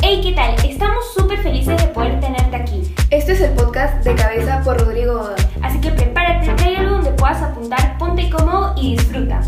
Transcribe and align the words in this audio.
Hey, 0.00 0.20
¿qué 0.22 0.32
tal? 0.32 0.54
Estamos 0.64 1.04
súper 1.14 1.42
felices 1.42 1.76
de 1.76 1.88
poder 1.88 2.18
tenerte 2.18 2.56
aquí. 2.56 2.94
Este 3.10 3.32
es 3.32 3.40
el 3.42 3.52
podcast 3.52 4.02
de 4.04 4.14
Cabeza 4.14 4.62
por 4.64 4.80
Rodrigo 4.80 5.18
Godoy. 5.18 5.40
Así 5.60 5.78
que 5.82 5.90
prepárate, 5.90 6.50
trae 6.54 6.76
algo 6.76 6.96
donde 6.96 7.10
puedas 7.12 7.42
apuntar, 7.42 7.98
ponte 7.98 8.30
cómodo 8.30 8.74
y 8.80 8.96
disfruta. 8.96 9.42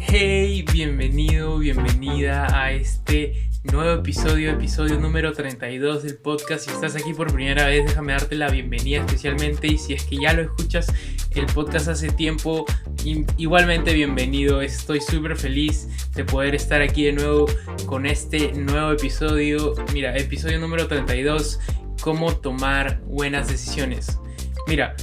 Hey, 0.00 0.64
bienvenido, 0.72 1.58
bienvenida 1.58 2.48
a 2.52 2.72
este 2.72 3.49
nuevo 3.64 3.92
episodio, 3.92 4.50
episodio 4.50 4.98
número 4.98 5.32
32 5.32 6.02
del 6.02 6.16
podcast. 6.16 6.64
Si 6.64 6.70
estás 6.70 6.96
aquí 6.96 7.12
por 7.12 7.32
primera 7.32 7.66
vez, 7.66 7.84
déjame 7.84 8.12
darte 8.12 8.34
la 8.34 8.48
bienvenida 8.48 9.00
especialmente. 9.00 9.66
Y 9.66 9.76
si 9.76 9.92
es 9.92 10.04
que 10.04 10.16
ya 10.16 10.32
lo 10.32 10.42
escuchas 10.42 10.92
el 11.32 11.46
podcast 11.46 11.88
hace 11.88 12.10
tiempo, 12.10 12.64
igualmente 13.36 13.92
bienvenido. 13.92 14.62
Estoy 14.62 15.00
súper 15.00 15.36
feliz 15.36 15.88
de 16.14 16.24
poder 16.24 16.54
estar 16.54 16.80
aquí 16.80 17.04
de 17.04 17.12
nuevo 17.12 17.46
con 17.86 18.06
este 18.06 18.52
nuevo 18.52 18.92
episodio. 18.92 19.74
Mira, 19.92 20.16
episodio 20.16 20.58
número 20.58 20.88
32, 20.88 21.60
cómo 22.00 22.34
tomar 22.36 23.00
buenas 23.02 23.48
decisiones. 23.48 24.18
Mira, 24.66 24.96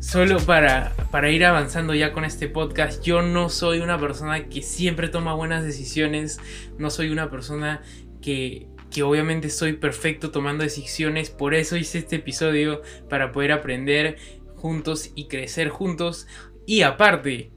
solo 0.00 0.38
para, 0.40 0.94
para 1.10 1.30
ir 1.30 1.44
avanzando 1.44 1.94
ya 1.94 2.12
con 2.12 2.24
este 2.24 2.48
podcast, 2.48 3.04
yo 3.04 3.22
no 3.22 3.48
soy 3.48 3.80
una 3.80 3.98
persona 3.98 4.48
que 4.48 4.62
siempre 4.62 5.08
toma 5.08 5.34
buenas 5.34 5.62
decisiones, 5.62 6.40
no 6.78 6.90
soy 6.90 7.10
una 7.10 7.30
persona 7.30 7.82
que, 8.22 8.66
que 8.90 9.02
obviamente 9.02 9.50
soy 9.50 9.74
perfecto 9.74 10.30
tomando 10.30 10.64
decisiones, 10.64 11.30
por 11.30 11.54
eso 11.54 11.76
hice 11.76 11.98
este 11.98 12.16
episodio, 12.16 12.82
para 13.08 13.30
poder 13.30 13.52
aprender 13.52 14.16
juntos 14.56 15.12
y 15.14 15.28
crecer 15.28 15.68
juntos. 15.68 16.26
Y 16.66 16.82
aparte, 16.82 17.52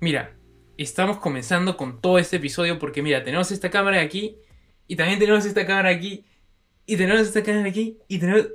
mira, 0.00 0.36
estamos 0.78 1.18
comenzando 1.18 1.76
con 1.76 2.00
todo 2.00 2.18
este 2.18 2.36
episodio 2.36 2.78
porque 2.78 3.02
mira, 3.02 3.22
tenemos 3.22 3.52
esta 3.52 3.70
cámara 3.70 4.00
aquí 4.00 4.38
y 4.88 4.96
también 4.96 5.18
tenemos 5.18 5.44
esta 5.44 5.66
cámara 5.66 5.90
aquí 5.90 6.24
y 6.86 6.96
tenemos 6.96 7.22
esta 7.22 7.42
cámara 7.42 7.68
aquí 7.68 7.98
y 8.08 8.18
tenemos 8.18 8.48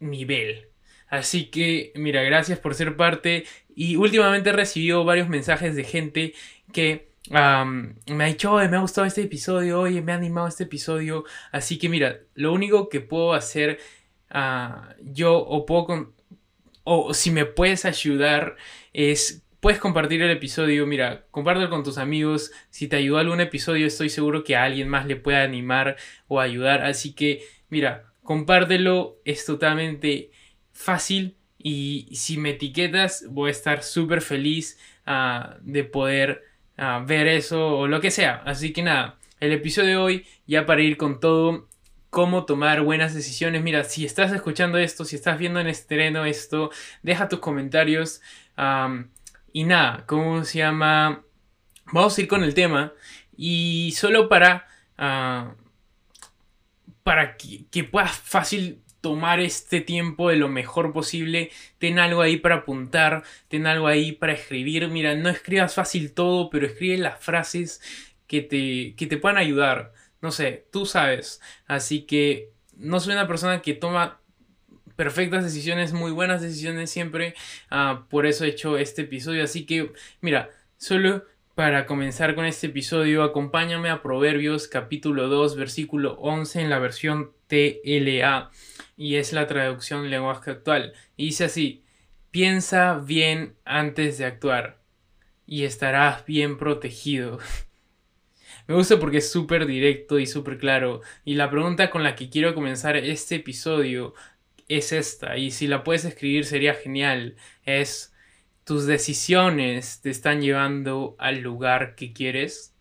nivel. 0.00 0.73
Así 1.08 1.46
que, 1.46 1.92
mira, 1.94 2.22
gracias 2.22 2.58
por 2.58 2.74
ser 2.74 2.96
parte. 2.96 3.44
Y 3.74 3.96
últimamente 3.96 4.50
he 4.50 4.52
recibido 4.52 5.04
varios 5.04 5.28
mensajes 5.28 5.76
de 5.76 5.84
gente 5.84 6.34
que 6.72 7.08
me 7.30 8.24
ha 8.24 8.26
dicho, 8.26 8.52
oye, 8.52 8.68
me 8.68 8.76
ha 8.76 8.80
gustado 8.80 9.06
este 9.06 9.22
episodio, 9.22 9.80
oye, 9.80 10.02
me 10.02 10.12
ha 10.12 10.16
animado 10.16 10.48
este 10.48 10.64
episodio. 10.64 11.24
Así 11.52 11.78
que, 11.78 11.88
mira, 11.88 12.20
lo 12.34 12.52
único 12.52 12.88
que 12.88 13.00
puedo 13.00 13.32
hacer 13.32 13.78
ah, 14.30 14.94
yo 15.00 15.38
o 15.38 15.66
puedo, 15.66 16.12
o 16.84 17.14
si 17.14 17.30
me 17.30 17.46
puedes 17.46 17.84
ayudar 17.84 18.56
es 18.92 19.44
puedes 19.64 19.80
compartir 19.80 20.20
el 20.20 20.30
episodio, 20.30 20.86
mira, 20.86 21.24
compártelo 21.30 21.70
con 21.70 21.84
tus 21.84 21.96
amigos, 21.96 22.52
si 22.68 22.86
te 22.86 22.96
ayudó 22.96 23.16
algún 23.16 23.40
episodio 23.40 23.86
estoy 23.86 24.10
seguro 24.10 24.44
que 24.44 24.56
a 24.56 24.64
alguien 24.64 24.90
más 24.90 25.06
le 25.06 25.16
pueda 25.16 25.42
animar 25.42 25.96
o 26.28 26.38
ayudar, 26.38 26.82
así 26.82 27.14
que 27.14 27.46
mira, 27.70 28.12
compártelo, 28.22 29.16
es 29.24 29.46
totalmente 29.46 30.30
fácil 30.74 31.36
y 31.66 32.08
si 32.12 32.36
me 32.36 32.50
etiquetas 32.50 33.24
voy 33.30 33.48
a 33.48 33.52
estar 33.52 33.82
súper 33.82 34.20
feliz 34.20 34.78
ah, 35.06 35.56
de 35.62 35.82
poder 35.84 36.44
ah, 36.76 37.02
ver 37.06 37.26
eso 37.26 37.78
o 37.78 37.86
lo 37.86 38.02
que 38.02 38.10
sea. 38.10 38.42
Así 38.44 38.74
que 38.74 38.82
nada, 38.82 39.18
el 39.40 39.50
episodio 39.52 39.88
de 39.88 39.96
hoy 39.96 40.26
ya 40.46 40.66
para 40.66 40.82
ir 40.82 40.98
con 40.98 41.20
todo, 41.20 41.68
cómo 42.10 42.44
tomar 42.44 42.82
buenas 42.82 43.14
decisiones. 43.14 43.62
Mira, 43.62 43.82
si 43.84 44.04
estás 44.04 44.30
escuchando 44.32 44.76
esto, 44.76 45.06
si 45.06 45.16
estás 45.16 45.38
viendo 45.38 45.58
en 45.58 45.66
estreno 45.66 46.26
esto, 46.26 46.70
deja 47.02 47.30
tus 47.30 47.40
comentarios. 47.40 48.20
y 49.52 49.64
nada, 49.64 50.04
¿cómo 50.06 50.44
se 50.44 50.58
llama? 50.58 51.24
Vamos 51.92 52.18
a 52.18 52.20
ir 52.20 52.28
con 52.28 52.44
el 52.44 52.52
tema. 52.52 52.92
Y 53.36 53.94
solo 53.96 54.28
para... 54.28 54.68
Ah, 54.98 55.54
para 57.02 57.36
que, 57.36 57.66
que 57.70 57.84
puedas 57.84 58.16
fácil 58.16 58.83
tomar 59.04 59.38
este 59.38 59.82
tiempo 59.82 60.30
de 60.30 60.36
lo 60.36 60.48
mejor 60.48 60.94
posible. 60.94 61.50
Ten 61.76 61.98
algo 61.98 62.22
ahí 62.22 62.38
para 62.38 62.54
apuntar, 62.54 63.22
ten 63.48 63.66
algo 63.66 63.86
ahí 63.86 64.12
para 64.12 64.32
escribir. 64.32 64.88
Mira, 64.88 65.14
no 65.14 65.28
escribas 65.28 65.74
fácil 65.74 66.14
todo, 66.14 66.48
pero 66.48 66.66
escribe 66.66 66.96
las 66.96 67.22
frases 67.22 67.82
que 68.26 68.40
te, 68.40 68.94
que 68.96 69.06
te 69.06 69.18
puedan 69.18 69.36
ayudar. 69.36 69.92
No 70.22 70.30
sé, 70.30 70.64
tú 70.72 70.86
sabes. 70.86 71.42
Así 71.66 72.06
que 72.06 72.48
no 72.78 72.98
soy 72.98 73.12
una 73.12 73.28
persona 73.28 73.60
que 73.60 73.74
toma 73.74 74.22
perfectas 74.96 75.44
decisiones, 75.44 75.92
muy 75.92 76.10
buenas 76.10 76.40
decisiones 76.40 76.88
siempre. 76.88 77.34
Ah, 77.68 78.06
por 78.08 78.24
eso 78.24 78.46
he 78.46 78.48
hecho 78.48 78.78
este 78.78 79.02
episodio. 79.02 79.44
Así 79.44 79.66
que, 79.66 79.92
mira, 80.22 80.48
solo 80.78 81.26
para 81.54 81.84
comenzar 81.84 82.34
con 82.34 82.46
este 82.46 82.68
episodio, 82.68 83.22
acompáñame 83.22 83.90
a 83.90 84.00
Proverbios 84.00 84.66
capítulo 84.66 85.28
2, 85.28 85.56
versículo 85.56 86.14
11 86.20 86.62
en 86.62 86.70
la 86.70 86.78
versión 86.78 87.32
TLA 87.48 88.50
y 88.96 89.16
es 89.16 89.32
la 89.32 89.46
traducción 89.46 90.10
lenguaje 90.10 90.50
actual. 90.50 90.94
Y 91.16 91.26
dice 91.26 91.44
así, 91.44 91.84
piensa 92.30 92.98
bien 92.98 93.54
antes 93.64 94.18
de 94.18 94.26
actuar 94.26 94.80
y 95.46 95.64
estarás 95.64 96.24
bien 96.26 96.58
protegido. 96.58 97.38
Me 98.66 98.74
gusta 98.74 98.98
porque 98.98 99.18
es 99.18 99.30
súper 99.30 99.66
directo 99.66 100.18
y 100.18 100.26
súper 100.26 100.58
claro. 100.58 101.02
Y 101.24 101.34
la 101.34 101.50
pregunta 101.50 101.90
con 101.90 102.02
la 102.02 102.16
que 102.16 102.30
quiero 102.30 102.54
comenzar 102.54 102.96
este 102.96 103.36
episodio 103.36 104.14
es 104.68 104.92
esta. 104.92 105.36
Y 105.36 105.50
si 105.50 105.66
la 105.66 105.84
puedes 105.84 106.04
escribir 106.04 106.46
sería 106.46 106.74
genial. 106.74 107.36
Es, 107.64 108.14
¿tus 108.64 108.86
decisiones 108.86 110.00
te 110.00 110.10
están 110.10 110.40
llevando 110.40 111.14
al 111.18 111.40
lugar 111.40 111.94
que 111.94 112.12
quieres? 112.12 112.73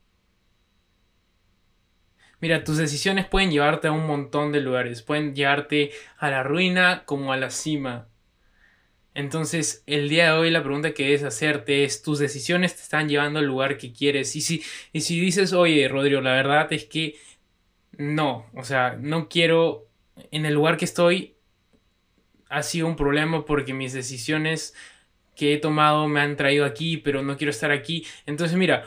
Mira, 2.44 2.66
tus 2.66 2.76
decisiones 2.76 3.26
pueden 3.26 3.52
llevarte 3.52 3.88
a 3.88 3.94
un 3.94 4.06
montón 4.06 4.52
de 4.52 4.60
lugares, 4.60 5.02
pueden 5.02 5.34
llevarte 5.34 5.92
a 6.18 6.30
la 6.30 6.44
ruina 6.44 7.04
como 7.06 7.32
a 7.32 7.38
la 7.38 7.50
cima. 7.50 8.10
Entonces, 9.14 9.82
el 9.88 10.10
día 10.10 10.26
de 10.26 10.32
hoy 10.40 10.52
la 10.52 10.62
pregunta 10.62 10.94
que 10.94 11.06
debes 11.06 11.24
hacerte 11.24 11.86
es, 11.86 12.02
tus 12.02 12.20
decisiones 12.20 12.76
te 12.76 12.82
están 12.82 13.08
llevando 13.08 13.40
al 13.40 13.46
lugar 13.46 13.78
que 13.78 13.94
quieres. 13.94 14.36
Y 14.36 14.42
si, 14.42 14.62
y 14.92 15.00
si 15.00 15.22
dices, 15.22 15.54
oye, 15.54 15.88
Rodrigo, 15.88 16.20
la 16.20 16.34
verdad 16.34 16.68
es 16.74 16.84
que 16.84 17.16
no, 17.94 18.46
o 18.54 18.66
sea, 18.66 18.98
no 19.00 19.30
quiero, 19.30 19.88
en 20.32 20.46
el 20.46 20.54
lugar 20.54 20.76
que 20.76 20.84
estoy, 20.84 21.38
ha 22.50 22.62
sido 22.62 22.88
un 22.88 22.98
problema 22.98 23.46
porque 23.46 23.74
mis 23.74 23.94
decisiones 23.94 24.76
que 25.34 25.54
he 25.54 25.60
tomado 25.60 26.10
me 26.10 26.20
han 26.20 26.36
traído 26.36 26.66
aquí, 26.66 26.98
pero 26.98 27.24
no 27.24 27.38
quiero 27.38 27.52
estar 27.52 27.72
aquí. 27.72 28.06
Entonces, 28.26 28.58
mira, 28.58 28.84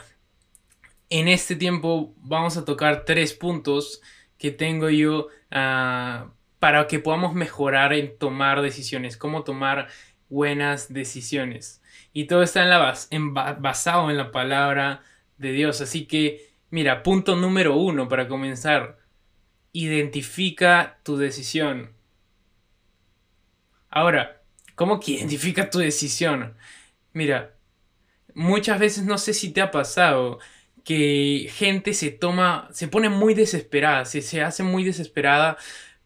en 1.11 1.29
este 1.29 1.57
tiempo 1.57 2.15
vamos 2.19 2.57
a 2.57 2.65
tocar 2.65 3.05
tres 3.05 3.33
puntos 3.33 4.03
que 4.39 4.51
tengo 4.51 4.91
yo 4.91 5.29
ah, 5.51 6.31
para 6.59 6.87
que 6.87 6.99
podamos 6.99 7.35
mejorar 7.35 7.93
en 7.93 8.17
tomar 8.19 8.63
decisiones, 8.63 9.17
cómo 9.17 9.45
tomar 9.45 9.89
buenas 10.29 10.93
decisiones. 10.93 11.83
Y 12.13 12.25
todo 12.25 12.43
está 12.43 12.63
en 12.63 12.71
la 12.71 12.95
en, 13.11 13.35
basado 13.35 14.11
en 14.11 14.17
la 14.17 14.33
palabra 14.33 15.03
de 15.39 15.53
Dios. 15.53 15.81
Así 15.81 16.07
que, 16.07 16.51
mira, 16.71 17.03
punto 17.03 17.37
número 17.37 17.77
uno 17.77 18.09
para 18.09 18.29
comenzar. 18.29 18.99
Identifica 19.73 20.99
tu 21.03 21.17
decisión. 21.17 21.93
Ahora, 23.91 24.43
¿cómo 24.75 25.01
que 25.01 25.13
identifica 25.13 25.71
tu 25.71 25.79
decisión? 25.79 26.57
Mira, 27.13 27.55
muchas 28.35 28.79
veces 28.79 29.05
no 29.05 29.19
sé 29.19 29.33
si 29.35 29.53
te 29.53 29.61
ha 29.61 29.71
pasado 29.71 30.39
que 30.87 31.51
gente 31.53 31.95
se 31.95 32.13
toma, 32.13 32.69
se 32.73 32.87
pone 32.87 33.09
muy 33.09 33.35
desesperada, 33.35 34.05
se, 34.05 34.23
se 34.23 34.43
hace 34.43 34.63
muy 34.63 34.85
desesperada 34.85 35.57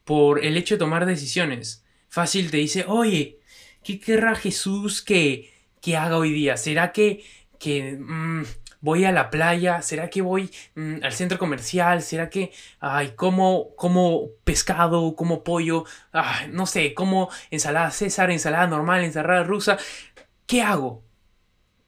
por 0.05 0.43
el 0.43 0.57
hecho 0.57 0.77
de 0.77 0.79
tomar 0.79 1.05
decisiones. 1.05 1.85
Fácil 2.09 2.51
te 2.51 2.57
dice, 2.57 2.87
oye, 2.89 3.41
¿qué 3.85 4.01
querrá 4.01 4.35
Jesús 4.35 5.03
que, 5.03 5.53
que 5.83 5.99
haga 5.99 6.17
hoy 6.17 6.33
día? 6.33 6.57
¿Será 6.57 6.93
que, 6.93 7.25
que 7.59 7.99
mm, 8.01 8.45
voy 8.81 9.05
a 9.05 9.13
la 9.13 9.29
playa? 9.29 9.83
¿Será 9.83 10.09
que 10.09 10.23
voy 10.23 10.51
mm, 10.75 11.05
al 11.05 11.13
centro 11.13 11.39
comercial? 11.39 12.01
¿Será 12.01 12.31
que, 12.31 12.51
ay, 12.81 13.13
como, 13.17 13.77
como 13.77 14.31
pescado, 14.45 15.15
como 15.15 15.45
pollo? 15.45 15.85
no 16.53 16.65
sé, 16.65 16.95
como 16.95 17.29
ensalada 17.51 17.91
César, 17.91 18.31
ensalada 18.31 18.67
normal, 18.67 19.05
ensalada 19.05 19.45
rusa. 19.45 19.77
¿Qué 20.47 20.63
hago? 20.63 21.05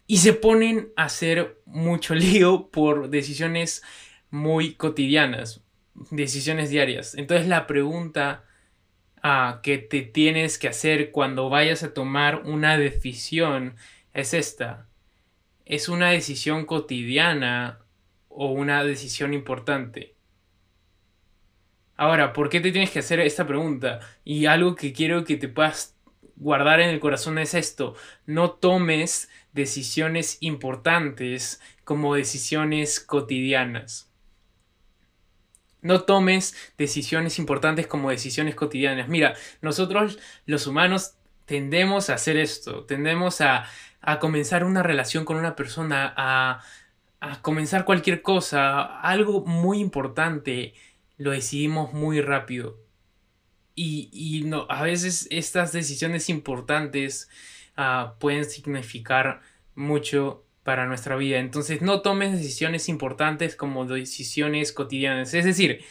Y 0.06 0.18
se 0.18 0.32
ponen 0.32 0.92
a 0.96 1.04
hacer 1.04 1.60
mucho 1.64 2.14
lío 2.16 2.68
por 2.70 3.10
decisiones 3.10 3.82
muy 4.30 4.74
cotidianas, 4.74 5.62
decisiones 6.10 6.70
diarias. 6.70 7.14
Entonces 7.14 7.46
la 7.48 7.66
pregunta 7.66 8.44
ah, 9.22 9.60
que 9.62 9.78
te 9.78 10.02
tienes 10.02 10.58
que 10.58 10.68
hacer 10.68 11.10
cuando 11.10 11.48
vayas 11.48 11.82
a 11.82 11.94
tomar 11.94 12.42
una 12.44 12.78
decisión 12.78 13.76
es 14.14 14.34
esta. 14.34 14.88
¿Es 15.64 15.88
una 15.88 16.10
decisión 16.10 16.66
cotidiana 16.66 17.80
o 18.28 18.50
una 18.50 18.84
decisión 18.84 19.32
importante? 19.32 20.16
Ahora, 21.96 22.32
¿por 22.32 22.48
qué 22.48 22.60
te 22.60 22.72
tienes 22.72 22.90
que 22.90 22.98
hacer 22.98 23.20
esta 23.20 23.46
pregunta? 23.46 24.00
Y 24.24 24.46
algo 24.46 24.74
que 24.74 24.92
quiero 24.92 25.24
que 25.24 25.36
te 25.36 25.48
puedas 25.48 25.96
guardar 26.36 26.80
en 26.80 26.90
el 26.90 27.00
corazón 27.00 27.38
es 27.38 27.54
esto. 27.54 27.94
No 28.26 28.50
tomes 28.50 29.30
decisiones 29.52 30.38
importantes 30.40 31.60
como 31.84 32.14
decisiones 32.14 33.00
cotidianas. 33.00 34.10
No 35.80 36.02
tomes 36.02 36.54
decisiones 36.78 37.38
importantes 37.38 37.86
como 37.86 38.10
decisiones 38.10 38.54
cotidianas. 38.54 39.08
Mira, 39.08 39.34
nosotros 39.60 40.18
los 40.46 40.66
humanos 40.66 41.14
tendemos 41.44 42.08
a 42.08 42.14
hacer 42.14 42.36
esto, 42.36 42.84
tendemos 42.84 43.40
a, 43.40 43.66
comenzar 44.20 44.64
una 44.64 44.82
relación 44.82 45.24
con 45.24 45.36
una 45.36 45.54
persona, 45.54 46.12
a, 46.16 46.62
comenzar 47.42 47.84
cualquier 47.84 48.22
cosa, 48.22 49.00
algo 49.00 49.44
muy 49.44 49.80
importante, 49.80 50.74
lo 51.18 51.30
decidimos 51.32 51.92
muy 51.92 52.20
rápido. 52.20 52.78
Y, 53.74 54.42
no, 54.46 54.66
a 54.68 54.82
veces 54.82 55.26
estas 55.30 55.72
decisiones 55.72 56.28
importantes 56.28 57.28
ah, 57.76 58.14
pueden 58.18 58.44
significar 58.44 59.40
mucho 59.74 60.44
para 60.62 60.86
nuestra 60.86 61.16
vida. 61.16 61.38
Entonces 61.38 61.82
no 61.82 62.02
tomes 62.02 62.32
decisiones 62.32 62.88
importantes 62.88 63.56
como 63.56 63.84
decisiones 63.84 64.72
cotidianas. 64.72 65.34
Es 65.34 65.44
decir, 65.44 65.84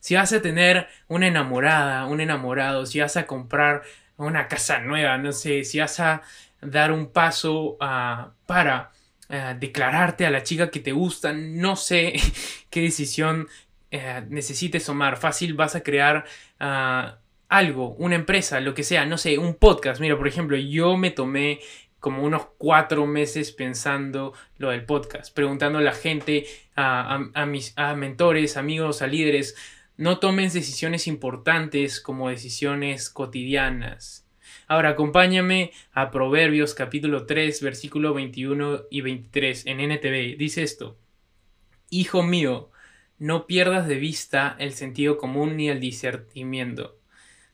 si 0.00 0.14
vas 0.14 0.32
a 0.32 0.42
tener 0.42 0.88
una 1.08 1.26
enamorada, 1.26 2.06
un 2.06 2.20
enamorado, 2.20 2.86
si 2.86 3.00
vas 3.00 3.16
a 3.16 3.26
comprar 3.26 3.82
una 4.16 4.48
casa 4.48 4.80
nueva, 4.80 5.18
no 5.18 5.32
sé, 5.32 5.64
si 5.64 5.78
vas 5.78 6.00
a 6.00 6.22
dar 6.60 6.92
un 6.92 7.12
paso 7.12 7.76
ah, 7.80 8.32
para 8.46 8.90
ah, 9.28 9.54
declararte 9.58 10.26
a 10.26 10.30
la 10.30 10.42
chica 10.42 10.70
que 10.70 10.80
te 10.80 10.92
gusta, 10.92 11.32
no 11.32 11.76
sé 11.76 12.14
qué 12.70 12.82
decisión 12.82 13.48
eh, 13.90 14.22
necesites 14.28 14.84
tomar. 14.84 15.16
Fácil 15.16 15.54
vas 15.54 15.74
a 15.74 15.82
crear 15.82 16.24
algo, 17.48 17.94
una 17.94 18.14
empresa, 18.14 18.60
lo 18.60 18.74
que 18.74 18.82
sea, 18.82 19.06
no 19.06 19.18
sé, 19.18 19.38
un 19.38 19.54
podcast. 19.54 20.00
Mira, 20.00 20.16
por 20.16 20.28
ejemplo, 20.28 20.56
yo 20.56 20.96
me 20.96 21.10
tomé 21.10 21.60
como 22.00 22.22
unos 22.22 22.46
cuatro 22.58 23.06
meses 23.06 23.52
pensando 23.52 24.32
lo 24.56 24.70
del 24.70 24.84
podcast, 24.84 25.34
preguntando 25.34 25.78
a 25.78 25.82
la 25.82 25.92
gente, 25.92 26.46
a, 26.76 27.18
mis 27.46 27.72
a 27.76 27.94
mentores, 27.94 28.56
amigos, 28.56 29.02
a 29.02 29.06
líderes, 29.06 29.56
no 29.96 30.18
tomes 30.18 30.52
decisiones 30.52 31.08
importantes 31.08 32.00
como 32.00 32.28
decisiones 32.28 33.10
cotidianas. 33.10 34.26
Ahora 34.68 34.90
acompáñame 34.90 35.72
a 35.92 36.10
Proverbios 36.10 36.74
capítulo 36.74 37.26
3, 37.26 37.62
versículo 37.62 38.14
21 38.14 38.82
y 38.90 39.00
23 39.00 39.66
en 39.66 39.80
NTV. 39.80 40.36
Dice 40.38 40.62
esto, 40.62 40.98
Hijo 41.90 42.22
mío, 42.22 42.70
no 43.18 43.46
pierdas 43.46 43.88
de 43.88 43.96
vista 43.96 44.54
el 44.58 44.72
sentido 44.72 45.16
común 45.16 45.56
ni 45.56 45.68
el 45.68 45.80
discernimiento. 45.80 46.97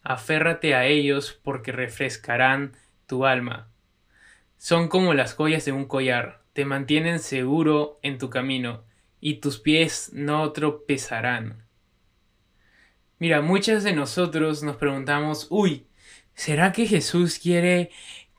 Aférrate 0.04 0.76
a 0.76 0.86
ellos 0.86 1.38
porque 1.42 1.72
refrescarán 1.72 2.76
tu 3.06 3.26
alma 3.26 3.74
son 4.64 4.88
como 4.88 5.12
las 5.12 5.34
joyas 5.34 5.66
de 5.66 5.72
un 5.72 5.84
collar, 5.84 6.40
te 6.54 6.64
mantienen 6.64 7.18
seguro 7.18 7.98
en 8.00 8.16
tu 8.16 8.30
camino 8.30 8.82
y 9.20 9.34
tus 9.34 9.58
pies 9.58 10.08
no 10.14 10.52
tropezarán. 10.52 11.66
Mira, 13.18 13.42
muchas 13.42 13.84
de 13.84 13.92
nosotros 13.92 14.62
nos 14.62 14.76
preguntamos, 14.76 15.48
uy, 15.50 15.86
¿será 16.34 16.72
que 16.72 16.86
Jesús 16.86 17.38
quiere 17.38 17.90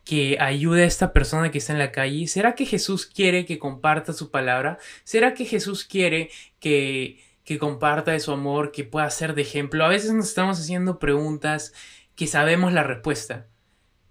que 0.03 0.37
ayude 0.39 0.81
a 0.81 0.87
esta 0.87 1.13
persona 1.13 1.51
que 1.51 1.59
está 1.59 1.73
en 1.73 1.79
la 1.79 1.91
calle? 1.91 2.25
¿Será 2.25 2.55
que 2.55 2.65
Jesús 2.65 3.05
quiere 3.05 3.45
que 3.45 3.59
comparta 3.59 4.11
su 4.11 4.31
palabra? 4.31 4.79
¿Será 5.03 5.35
que 5.35 5.45
Jesús 5.45 5.85
quiere 5.85 6.31
que, 6.59 7.23
que 7.45 7.57
comparta 7.57 8.11
de 8.11 8.19
su 8.19 8.33
amor, 8.33 8.73
que 8.73 8.83
pueda 8.83 9.09
ser 9.09 9.35
de 9.35 9.43
ejemplo? 9.43 9.85
A 9.85 9.89
veces 9.89 10.11
nos 10.11 10.27
estamos 10.27 10.59
haciendo 10.59 10.99
preguntas 10.99 11.73
que 12.15 12.27
sabemos 12.27 12.73
la 12.73 12.83
respuesta, 12.83 13.47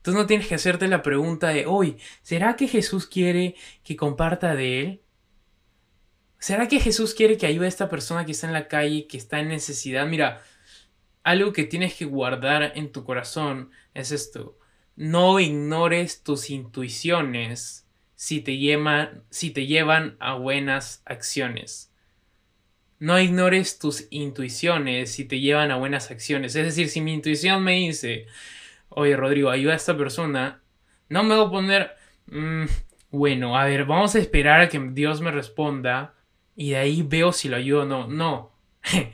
Tú 0.04 0.12
no 0.12 0.26
tienes 0.26 0.46
que 0.48 0.54
hacerte 0.54 0.86
la 0.86 1.00
pregunta 1.00 1.48
de 1.48 1.64
hoy, 1.64 1.96
¿será 2.20 2.56
que 2.56 2.68
Jesús 2.68 3.06
quiere 3.06 3.54
que 3.82 3.96
comparta 3.96 4.54
de 4.54 4.80
Él? 4.82 5.02
¿Será 6.38 6.68
que 6.68 6.78
Jesús 6.78 7.14
quiere 7.14 7.38
que 7.38 7.46
ayude 7.46 7.64
a 7.64 7.70
esta 7.70 7.88
persona 7.88 8.26
que 8.26 8.32
está 8.32 8.46
en 8.46 8.52
la 8.52 8.68
calle, 8.68 9.06
que 9.06 9.16
está 9.16 9.40
en 9.40 9.48
necesidad? 9.48 10.06
Mira, 10.06 10.42
algo 11.22 11.54
que 11.54 11.64
tienes 11.64 11.94
que 11.94 12.04
guardar 12.04 12.72
en 12.74 12.92
tu 12.92 13.02
corazón 13.02 13.70
es 13.94 14.12
esto. 14.12 14.58
No 14.94 15.40
ignores 15.40 16.22
tus 16.22 16.50
intuiciones 16.50 17.88
si 18.14 18.42
te, 18.42 18.58
llevan, 18.58 19.24
si 19.30 19.52
te 19.52 19.66
llevan 19.66 20.18
a 20.20 20.34
buenas 20.34 21.00
acciones. 21.06 21.93
No 23.04 23.20
ignores 23.20 23.78
tus 23.78 24.06
intuiciones 24.08 25.12
si 25.12 25.26
te 25.26 25.38
llevan 25.38 25.70
a 25.70 25.76
buenas 25.76 26.10
acciones. 26.10 26.56
Es 26.56 26.64
decir, 26.64 26.88
si 26.88 27.02
mi 27.02 27.12
intuición 27.12 27.62
me 27.62 27.72
dice, 27.72 28.28
oye 28.88 29.14
Rodrigo, 29.14 29.50
ayuda 29.50 29.74
a 29.74 29.76
esta 29.76 29.94
persona, 29.94 30.62
no 31.10 31.22
me 31.22 31.34
voy 31.34 31.46
a 31.46 31.50
poner, 31.50 31.90
mm, 32.28 32.64
bueno, 33.10 33.58
a 33.58 33.66
ver, 33.66 33.84
vamos 33.84 34.14
a 34.14 34.20
esperar 34.20 34.62
a 34.62 34.68
que 34.70 34.78
Dios 34.78 35.20
me 35.20 35.30
responda 35.30 36.14
y 36.56 36.70
de 36.70 36.76
ahí 36.78 37.02
veo 37.02 37.32
si 37.32 37.50
lo 37.50 37.56
ayudo 37.56 37.82
o 37.82 37.84
no. 37.84 38.06
No. 38.06 38.56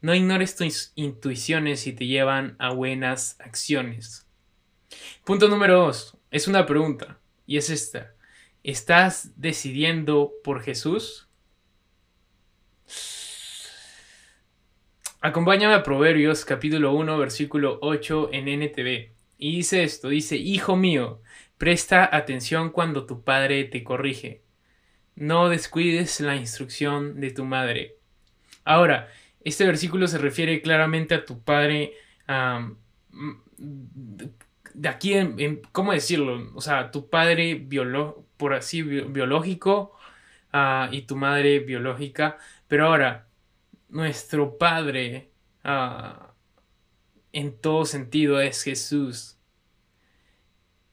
no 0.00 0.14
ignores 0.14 0.56
tus 0.56 0.92
intuiciones 0.94 1.80
si 1.80 1.92
te 1.92 2.06
llevan 2.06 2.56
a 2.58 2.70
buenas 2.70 3.38
acciones. 3.40 4.26
Punto 5.22 5.48
número 5.48 5.80
dos. 5.80 6.16
Es 6.30 6.48
una 6.48 6.64
pregunta 6.64 7.20
y 7.44 7.58
es 7.58 7.68
esta. 7.68 8.14
¿Estás 8.62 9.38
decidiendo 9.38 10.32
por 10.42 10.62
Jesús? 10.62 11.28
Acompáñame 15.24 15.74
a 15.74 15.84
Proverbios 15.84 16.44
capítulo 16.44 16.94
1 16.94 17.16
versículo 17.16 17.78
8 17.80 18.30
en 18.32 18.48
NTV. 18.48 19.12
Y 19.38 19.56
dice 19.58 19.84
esto, 19.84 20.08
dice, 20.08 20.34
Hijo 20.34 20.74
mío, 20.74 21.22
presta 21.58 22.10
atención 22.12 22.70
cuando 22.70 23.06
tu 23.06 23.22
padre 23.22 23.62
te 23.62 23.84
corrige. 23.84 24.42
No 25.14 25.48
descuides 25.48 26.18
la 26.20 26.34
instrucción 26.34 27.20
de 27.20 27.30
tu 27.30 27.44
madre. 27.44 27.98
Ahora, 28.64 29.12
este 29.44 29.64
versículo 29.64 30.08
se 30.08 30.18
refiere 30.18 30.60
claramente 30.60 31.14
a 31.14 31.24
tu 31.24 31.40
padre, 31.40 31.92
de 34.74 34.88
aquí, 34.88 35.14
en, 35.14 35.62
¿cómo 35.70 35.92
decirlo? 35.92 36.50
O 36.56 36.60
sea, 36.60 36.90
tu 36.90 37.08
padre 37.08 37.64
por 38.36 38.54
así 38.54 38.82
biológico 38.82 39.96
ah, 40.52 40.88
y 40.90 41.02
tu 41.02 41.14
madre 41.14 41.60
biológica. 41.60 42.38
Pero 42.66 42.86
ahora, 42.88 43.28
nuestro 43.92 44.58
Padre 44.58 45.30
ah, 45.62 46.32
en 47.32 47.56
todo 47.56 47.84
sentido 47.84 48.40
es 48.40 48.62
Jesús. 48.62 49.38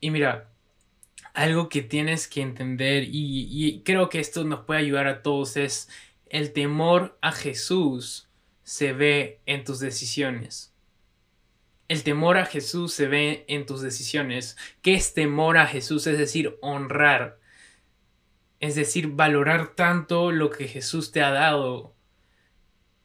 Y 0.02 0.12
mira, 0.12 0.52
algo 1.34 1.70
que 1.70 1.82
tienes 1.82 2.28
que 2.28 2.42
entender 2.42 3.04
y, 3.04 3.48
y, 3.50 3.84
creo 3.84 4.10
que 4.10 4.20
esto 4.20 4.44
nos 4.44 4.66
puede 4.66 4.82
ayudar 4.82 5.08
a 5.08 5.22
todos 5.22 5.58
es 5.58 5.90
el 6.28 6.54
temor 6.54 7.18
a 7.22 7.32
Jesús 7.32 8.30
se 8.64 8.94
ve 8.94 9.42
en 9.46 9.64
tus 9.64 9.80
decisiones. 9.80 10.76
El 11.88 12.04
temor 12.04 12.38
a 12.38 12.46
Jesús 12.46 12.94
se 12.94 13.08
ve 13.08 13.46
en 13.48 13.66
tus 13.66 13.82
decisiones. 13.82 14.58
¿Qué 14.82 14.94
es 14.94 15.14
temor 15.14 15.58
a 15.58 15.66
Jesús? 15.66 16.06
Es 16.06 16.20
decir, 16.20 16.58
honrar. 16.62 17.40
Es 18.60 18.76
decir, 18.76 19.08
valorar 19.08 19.74
tanto 19.76 20.32
lo 20.32 20.52
que 20.52 20.68
Jesús 20.68 21.12
te 21.12 21.24
ha 21.24 21.32
dado 21.32 21.96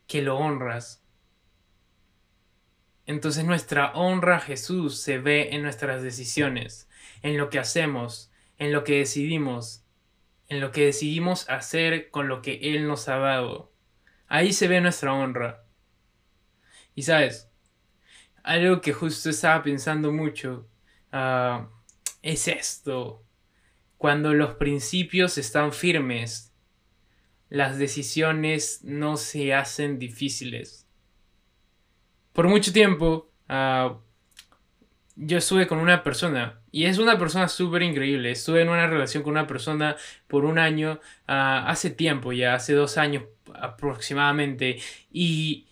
que 0.06 0.22
lo 0.22 0.36
honras. 0.36 1.04
Entonces 3.06 3.44
nuestra 3.44 3.92
honra 3.92 4.36
a 4.36 4.40
Jesús 4.40 4.98
se 5.00 5.18
ve 5.18 5.50
en 5.52 5.62
nuestras 5.62 6.02
decisiones, 6.02 6.88
en 7.22 7.36
lo 7.36 7.50
que 7.50 7.58
hacemos, 7.58 8.32
en 8.58 8.72
lo 8.72 8.84
que 8.84 8.98
decidimos, 8.98 9.84
en 10.48 10.60
lo 10.60 10.70
que 10.70 10.86
decidimos 10.86 11.48
hacer 11.50 12.10
con 12.10 12.28
lo 12.28 12.40
que 12.40 12.74
Él 12.74 12.86
nos 12.86 13.08
ha 13.08 13.16
dado. 13.16 13.72
Ahí 14.26 14.52
se 14.52 14.68
ve 14.68 14.80
nuestra 14.80 15.12
honra. 15.12 15.64
Y 16.94 17.02
sabes, 17.02 17.50
algo 18.42 18.80
que 18.80 18.92
justo 18.92 19.30
estaba 19.30 19.62
pensando 19.62 20.12
mucho 20.12 20.68
ah, 21.12 21.68
es 22.22 22.48
esto. 22.48 23.22
Cuando 23.98 24.32
los 24.34 24.54
principios 24.54 25.38
están 25.38 25.72
firmes, 25.72 26.53
las 27.54 27.78
decisiones 27.78 28.80
no 28.82 29.16
se 29.16 29.54
hacen 29.54 30.00
difíciles. 30.00 30.88
Por 32.32 32.48
mucho 32.48 32.72
tiempo, 32.72 33.30
ah, 33.48 34.00
yo 35.14 35.38
estuve 35.38 35.68
con 35.68 35.78
una 35.78 36.02
persona 36.02 36.60
y 36.72 36.86
es 36.86 36.98
una 36.98 37.16
persona 37.16 37.46
súper 37.46 37.82
increíble. 37.82 38.32
Estuve 38.32 38.62
en 38.62 38.70
una 38.70 38.88
relación 38.88 39.22
con 39.22 39.34
una 39.34 39.46
persona 39.46 39.94
por 40.26 40.44
un 40.44 40.58
año, 40.58 40.98
ah, 41.28 41.64
hace 41.68 41.90
tiempo 41.90 42.32
ya, 42.32 42.54
hace 42.54 42.72
dos 42.72 42.98
años 42.98 43.22
aproximadamente. 43.54 44.80
Y, 45.12 45.68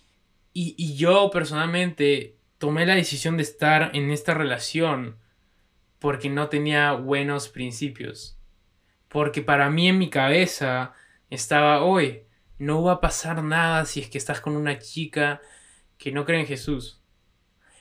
y 0.53 0.95
yo 0.95 1.31
personalmente 1.33 2.37
tomé 2.59 2.85
la 2.85 2.95
decisión 2.95 3.35
de 3.35 3.43
estar 3.43 3.91
en 3.93 4.09
esta 4.09 4.33
relación 4.33 5.17
porque 5.99 6.29
no 6.29 6.47
tenía 6.47 6.93
buenos 6.93 7.49
principios. 7.49 8.39
Porque 9.09 9.41
para 9.41 9.69
mí 9.69 9.89
en 9.89 9.97
mi 9.97 10.09
cabeza 10.09 10.93
estaba 11.33 11.83
hoy. 11.83 12.23
No 12.59 12.83
va 12.83 12.93
a 12.93 13.01
pasar 13.01 13.43
nada 13.43 13.85
si 13.85 13.99
es 13.99 14.09
que 14.09 14.17
estás 14.17 14.39
con 14.39 14.55
una 14.55 14.79
chica 14.79 15.41
que 15.97 16.11
no 16.11 16.25
cree 16.25 16.41
en 16.41 16.47
Jesús. 16.47 17.01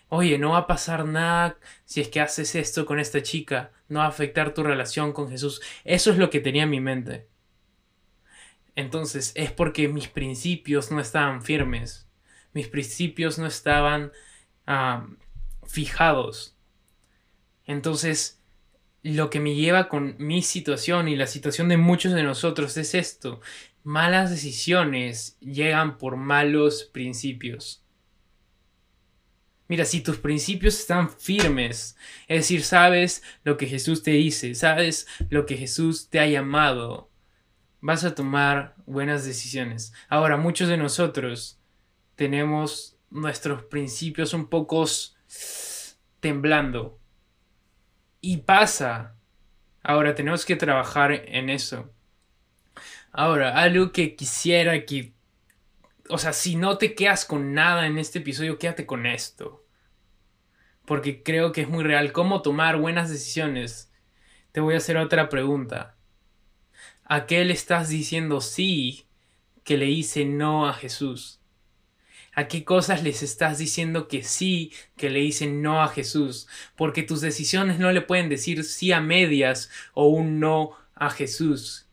Oye, 0.09 0.38
no 0.38 0.50
va 0.50 0.59
a 0.59 0.66
pasar 0.66 1.04
nada 1.06 1.59
si 1.85 2.00
es 2.00 2.09
que 2.09 2.21
haces 2.21 2.54
esto 2.54 2.85
con 2.85 2.99
esta 2.99 3.23
chica, 3.23 3.73
no 3.88 4.00
va 4.00 4.06
a 4.06 4.09
afectar 4.09 4.52
tu 4.52 4.62
relación 4.62 5.12
con 5.12 5.30
Jesús. 5.30 5.62
Eso 5.85 6.11
es 6.11 6.18
lo 6.18 6.30
que 6.30 6.40
tenía 6.40 6.64
en 6.64 6.71
mi 6.71 6.80
mente. 6.80 7.28
Entonces 8.75 9.32
es 9.35 9.52
porque 9.52 9.88
mis 9.88 10.09
principios 10.09 10.90
no 10.90 11.00
estaban 11.00 11.42
firmes, 11.42 12.09
mis 12.52 12.68
principios 12.68 13.38
no 13.38 13.47
estaban 13.47 14.12
ah, 14.66 15.06
fijados. 15.66 16.56
Entonces, 17.64 18.41
lo 19.02 19.30
que 19.30 19.40
me 19.40 19.54
lleva 19.54 19.88
con 19.88 20.14
mi 20.18 20.42
situación 20.42 21.09
y 21.09 21.16
la 21.16 21.26
situación 21.26 21.68
de 21.68 21.76
muchos 21.76 22.12
de 22.12 22.23
nosotros 22.23 22.76
es 22.76 22.94
esto. 22.94 23.40
Malas 23.82 24.30
decisiones 24.30 25.37
llegan 25.40 25.99
por 25.99 26.16
malos 26.16 26.85
principios. 26.85 27.82
Mira, 29.66 29.85
si 29.85 30.02
tus 30.02 30.18
principios 30.18 30.78
están 30.78 31.11
firmes, 31.11 31.97
es 32.28 32.40
decir, 32.40 32.62
sabes 32.62 33.23
lo 33.42 33.56
que 33.56 33.66
Jesús 33.66 34.02
te 34.02 34.11
dice, 34.12 34.54
sabes 34.54 35.06
lo 35.30 35.47
que 35.47 35.56
Jesús 35.56 36.11
te 36.11 36.21
ha 36.21 36.26
llamado, 36.26 37.11
vas 37.80 38.04
a 38.04 38.14
tomar 38.14 38.76
buenas 38.87 39.25
decisiones. 39.25 39.92
Ahora, 40.09 40.37
muchos 40.37 40.68
de 40.68 40.76
nosotros 40.76 41.59
tenemos 42.16 42.97
nuestros 43.11 43.64
principios 43.64 44.35
un 44.35 44.47
poco 44.49 44.87
temblando. 46.21 47.01
Y 48.23 48.38
pasa. 48.38 49.17
Ahora, 49.83 50.14
tenemos 50.14 50.47
que 50.47 50.57
trabajar 50.57 51.12
en 51.12 51.50
eso. 51.50 51.93
Ahora, 53.11 53.59
algo 53.61 53.93
que 53.93 54.14
quisiera 54.14 54.87
que... 54.87 55.12
O 56.09 56.19
sea, 56.19 56.33
si 56.33 56.55
no 56.55 56.79
te 56.79 56.95
quedas 56.95 57.25
con 57.25 57.52
nada 57.52 57.87
en 57.87 57.99
este 57.99 58.21
episodio, 58.21 58.59
quédate 58.59 58.87
con 58.87 59.07
esto. 59.07 59.67
Porque 60.87 61.23
creo 61.25 61.50
que 61.50 61.62
es 61.62 61.69
muy 61.69 61.83
real. 61.83 62.12
¿Cómo 62.12 62.43
tomar 62.43 62.79
buenas 62.79 63.11
decisiones? 63.11 63.93
Te 64.52 64.61
voy 64.61 64.75
a 64.75 64.79
hacer 64.79 64.97
otra 64.99 65.29
pregunta. 65.29 65.97
¿A 67.05 67.26
qué 67.26 67.45
le 67.45 67.55
estás 67.55 67.88
diciendo 67.88 68.41
sí 68.41 69.09
que 69.64 69.76
le 69.76 69.87
hice 69.91 70.25
no 70.25 70.69
a 70.69 70.75
Jesús? 70.75 71.41
¿A 72.35 72.49
qué 72.49 72.65
cosas 72.65 73.03
les 73.03 73.23
estás 73.23 73.59
diciendo 73.59 74.09
que 74.09 74.23
sí 74.23 74.73
que 74.97 75.11
le 75.11 75.21
dicen 75.21 75.61
no 75.61 75.83
a 75.83 75.89
Jesús? 75.89 76.49
Porque 76.77 77.03
tus 77.03 77.21
decisiones 77.21 77.79
no 77.79 77.93
le 77.93 78.01
pueden 78.01 78.31
decir 78.31 78.65
sí 78.65 78.91
a 78.91 79.01
medias 79.03 79.71
o 79.93 80.07
un 80.09 80.41
no 80.41 80.73
a 80.95 81.11
Jesús. 81.11 81.87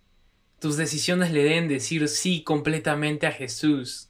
Tus 0.59 0.77
decisiones 0.77 1.31
le 1.31 1.43
deben 1.43 1.67
decir 1.67 2.07
sí 2.07 2.43
completamente 2.43 3.27
a 3.27 3.31
Jesús. 3.33 4.09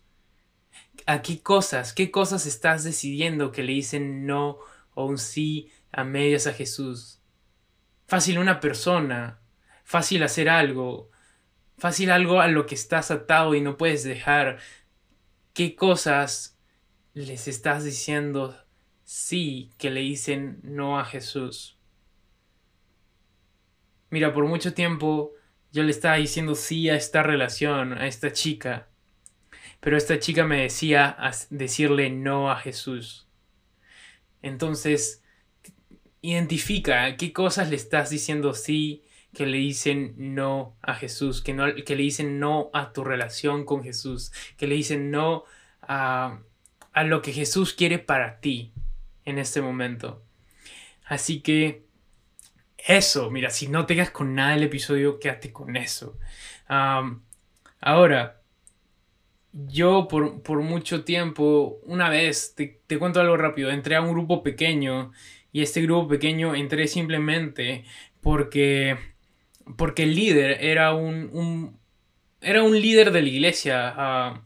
¿A 1.08 1.24
qué 1.24 1.42
cosas, 1.42 1.94
qué 1.94 2.12
cosas 2.12 2.46
estás 2.46 2.84
decidiendo 2.84 3.52
que 3.52 3.64
le 3.64 3.74
dicen 3.74 4.28
no 4.28 4.60
o 4.94 5.06
un 5.06 5.18
sí 5.18 5.72
a 5.92 6.04
medias 6.04 6.46
a 6.46 6.54
Jesús? 6.54 7.22
Fácil 8.08 8.38
una 8.38 8.60
persona, 8.60 9.40
fácil 9.84 10.22
hacer 10.22 10.50
algo, 10.50 11.10
fácil 11.80 12.12
algo 12.12 12.42
a 12.42 12.48
lo 12.48 12.68
que 12.68 12.76
estás 12.76 13.10
atado 13.10 13.56
y 13.56 13.62
no 13.62 13.78
puedes 13.78 14.04
dejar. 14.04 14.60
¿Qué 15.60 15.76
cosas 15.76 16.58
les 17.14 17.50
estás 17.50 17.84
diciendo 17.84 18.58
sí 19.04 19.74
que 19.78 19.90
le 19.90 20.00
dicen 20.00 20.62
no 20.64 20.98
a 20.98 21.04
Jesús? 21.04 21.78
Mira, 24.10 24.34
por 24.34 24.46
mucho 24.46 24.74
tiempo 24.74 25.34
yo 25.74 25.84
le 25.84 25.92
estaba 25.92 26.16
diciendo 26.16 26.56
sí 26.56 26.88
a 26.88 26.96
esta 26.96 27.24
relación, 27.24 27.92
a 27.92 28.08
esta 28.08 28.32
chica, 28.32 28.88
pero 29.82 29.98
esta 29.98 30.18
chica 30.18 30.46
me 30.46 30.62
decía 30.62 31.18
decirle 31.50 32.10
no 32.10 32.50
a 32.50 32.56
Jesús. 32.56 33.28
Entonces, 34.42 35.26
identifica 36.22 37.18
qué 37.18 37.34
cosas 37.34 37.70
le 37.70 37.76
estás 37.76 38.10
diciendo 38.10 38.54
sí 38.54 39.04
que 39.34 39.46
le 39.46 39.58
dicen 39.58 40.16
no 40.18 40.76
a 40.82 40.96
Jesús, 40.96 41.42
que, 41.42 41.54
no, 41.54 41.66
que 41.86 41.96
le 41.96 42.04
dicen 42.04 42.40
no 42.40 42.70
a 42.74 42.94
tu 42.94 43.04
relación 43.04 43.66
con 43.66 43.84
Jesús, 43.84 44.32
que 44.58 44.68
le 44.68 44.76
dicen 44.76 45.12
no 45.12 45.44
a, 45.82 46.40
a 46.94 47.04
lo 47.04 47.22
que 47.22 47.34
Jesús 47.34 47.74
quiere 47.74 48.00
para 48.00 48.40
ti 48.40 48.74
en 49.26 49.38
este 49.38 49.62
momento. 49.62 50.24
Así 51.06 51.42
que 51.42 51.90
eso, 52.78 53.30
mira, 53.30 53.50
si 53.50 53.68
no 53.68 53.86
te 53.86 53.96
quedas 53.96 54.12
con 54.12 54.36
nada 54.36 54.54
del 54.54 54.64
episodio, 54.64 55.20
quédate 55.20 55.52
con 55.52 55.76
eso. 55.76 56.18
ahora, 57.82 58.42
yo 59.52 60.08
por, 60.08 60.42
por, 60.44 60.62
mucho 60.62 61.04
tiempo, 61.04 61.80
una 61.84 62.10
vez, 62.10 62.54
te, 62.56 62.82
te 62.88 63.00
cuento 63.00 63.20
algo 63.20 63.36
rápido, 63.38 63.72
entré 63.72 63.96
a 63.96 64.02
un 64.02 64.12
grupo 64.12 64.44
pequeño 64.44 65.12
y 65.52 65.62
este 65.64 65.82
grupo 65.82 66.08
pequeño 66.08 66.54
entré 66.54 66.88
simplemente 66.88 67.84
porque 68.22 68.98
porque 69.78 70.04
el 70.04 70.16
líder 70.16 70.64
era 70.64 70.94
un, 70.94 71.78
era 72.42 72.64
un 72.64 72.80
líder 72.80 73.12
de 73.12 73.22
la 73.22 73.28
iglesia 73.30 73.94
ah, 73.96 74.44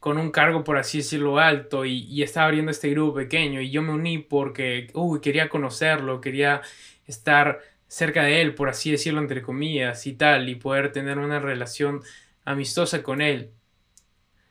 con 0.00 0.18
un 0.18 0.30
cargo, 0.30 0.64
por 0.64 0.78
así 0.78 0.98
decirlo, 0.98 1.38
alto 1.38 1.84
y, 1.84 2.22
estaba 2.22 2.46
abriendo 2.46 2.70
este 2.70 2.90
grupo 2.90 3.14
pequeño 3.16 3.60
y 3.60 3.70
yo 3.70 3.82
me 3.82 3.92
uní 3.92 4.18
porque 4.18 4.88
quería 5.22 5.48
conocerlo, 5.48 6.20
quería 6.20 6.62
estar 7.06 7.60
cerca 7.88 8.22
de 8.22 8.42
él, 8.42 8.54
por 8.54 8.68
así 8.68 8.90
decirlo, 8.90 9.20
entre 9.20 9.42
comillas 9.42 10.06
y 10.06 10.12
tal, 10.14 10.48
y 10.48 10.56
poder 10.56 10.92
tener 10.92 11.18
una 11.18 11.40
relación 11.40 12.02
amistosa 12.44 13.02
con 13.02 13.20
él. 13.20 13.52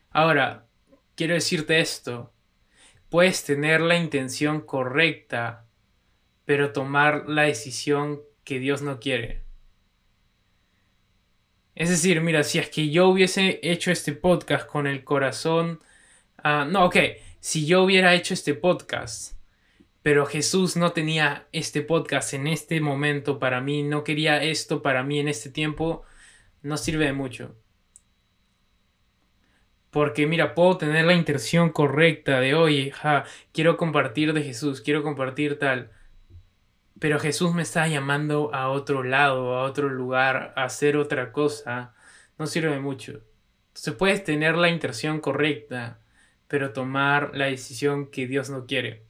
Ahora, 0.10 0.66
quiero 1.16 1.36
decirte 1.36 1.80
esto, 1.80 2.34
puedes 3.10 3.44
tener 3.44 3.82
la 3.82 3.98
intención 3.98 4.62
correcta, 4.62 5.66
pero 6.46 6.74
tomar 6.74 7.30
la 7.30 7.44
decisión 7.44 8.22
que 8.44 8.60
Dios 8.60 8.82
no 8.82 9.00
quiere. 9.00 9.47
Es 11.78 11.90
decir, 11.90 12.22
mira, 12.22 12.44
si 12.44 12.58
es 12.58 12.70
que 12.70 12.90
yo 12.90 13.08
hubiese 13.08 13.60
hecho 13.62 13.92
este 13.92 14.12
podcast 14.12 14.66
con 14.68 14.88
el 14.88 15.04
corazón... 15.04 15.80
Ah, 16.44 16.66
no, 16.68 16.86
ok, 16.86 16.98
si 17.40 17.68
yo 17.68 17.84
hubiera 17.84 18.16
hecho 18.16 18.34
este 18.34 18.56
podcast, 18.56 19.38
pero 20.02 20.26
Jesús 20.26 20.76
no 20.76 20.92
tenía 20.92 21.48
este 21.52 21.84
podcast 21.84 22.34
en 22.34 22.48
este 22.48 22.82
momento 22.82 23.38
para 23.38 23.62
mí, 23.62 23.84
no 23.84 24.04
quería 24.04 24.42
esto 24.42 24.82
para 24.82 25.04
mí 25.04 25.20
en 25.20 25.28
este 25.28 25.52
tiempo, 25.52 26.02
no 26.64 26.78
sirve 26.78 27.06
de 27.06 27.14
mucho. 27.14 27.56
Porque 29.92 30.26
mira, 30.26 30.56
puedo 30.56 30.78
tener 30.78 31.06
la 31.06 31.14
intención 31.14 31.70
correcta 31.70 32.40
de, 32.40 32.56
oye, 32.56 32.90
ja, 32.90 33.24
quiero 33.52 33.78
compartir 33.78 34.34
de 34.34 34.42
Jesús, 34.42 34.82
quiero 34.82 35.04
compartir 35.04 35.60
tal. 35.60 35.92
Pero 37.00 37.20
Jesús 37.20 37.54
me 37.54 37.62
está 37.62 37.88
llamando 37.88 38.54
a 38.56 38.70
otro 38.70 39.04
lado, 39.04 39.56
a 39.56 39.64
otro 39.64 39.90
lugar, 39.90 40.54
a 40.56 40.64
hacer 40.64 40.98
otra 40.98 41.32
cosa. 41.32 41.94
No 42.40 42.48
sirve 42.48 42.80
mucho. 42.80 43.22
Se 43.74 43.92
puedes 43.92 44.24
tener 44.24 44.56
la 44.56 44.70
intención 44.70 45.20
correcta, 45.20 46.00
pero 46.48 46.74
tomar 46.74 47.36
la 47.36 47.46
decisión 47.46 48.10
que 48.10 48.26
Dios 48.26 48.50
no 48.50 48.66
quiere. 48.66 49.06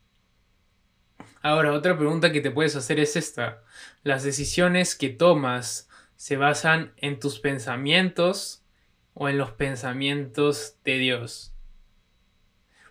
Ahora, 1.41 1.71
otra 1.71 1.97
pregunta 1.97 2.33
que 2.33 2.41
te 2.41 2.51
puedes 2.51 2.75
hacer 2.75 2.99
es 2.99 3.15
esta. 3.15 3.63
¿Las 4.03 4.23
decisiones 4.23 4.95
que 4.95 5.09
tomas 5.09 5.89
se 6.17 6.35
basan 6.35 6.91
en 6.97 7.19
tus 7.19 7.39
pensamientos 7.39 8.65
o 9.13 9.29
en 9.29 9.37
los 9.37 9.51
pensamientos 9.51 10.75
de 10.83 10.97
Dios? 10.97 11.53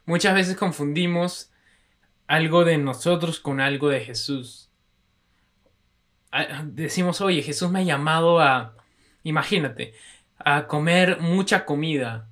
Muchas 0.06 0.34
veces 0.34 0.56
confundimos 0.56 1.52
algo 2.26 2.64
de 2.64 2.78
nosotros 2.78 3.40
con 3.40 3.60
algo 3.60 3.88
de 3.88 4.00
Jesús 4.00 4.65
decimos, 6.64 7.20
oye, 7.20 7.42
Jesús 7.42 7.70
me 7.70 7.80
ha 7.80 7.82
llamado 7.82 8.40
a, 8.40 8.74
imagínate, 9.22 9.94
a 10.38 10.66
comer 10.66 11.20
mucha 11.20 11.64
comida. 11.64 12.28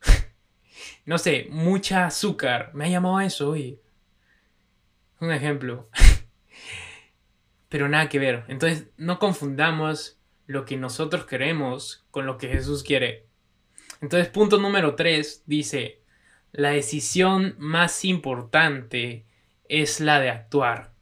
no 1.04 1.18
sé, 1.18 1.46
mucha 1.50 2.06
azúcar. 2.06 2.70
Me 2.74 2.86
ha 2.86 2.88
llamado 2.88 3.18
a 3.18 3.24
eso, 3.24 3.50
oye. 3.50 3.80
Un 5.20 5.32
ejemplo. 5.32 5.88
Pero 7.68 7.88
nada 7.88 8.08
que 8.08 8.18
ver. 8.18 8.44
Entonces, 8.48 8.88
no 8.96 9.18
confundamos 9.18 10.18
lo 10.46 10.64
que 10.64 10.76
nosotros 10.76 11.26
queremos 11.26 12.06
con 12.10 12.24
lo 12.24 12.38
que 12.38 12.48
Jesús 12.48 12.82
quiere. 12.82 13.26
Entonces, 14.00 14.28
punto 14.28 14.58
número 14.58 14.94
3 14.94 15.42
dice, 15.46 16.00
la 16.52 16.70
decisión 16.70 17.56
más 17.58 18.04
importante 18.04 19.26
es 19.68 20.00
la 20.00 20.20
de 20.20 20.30
actuar 20.30 20.92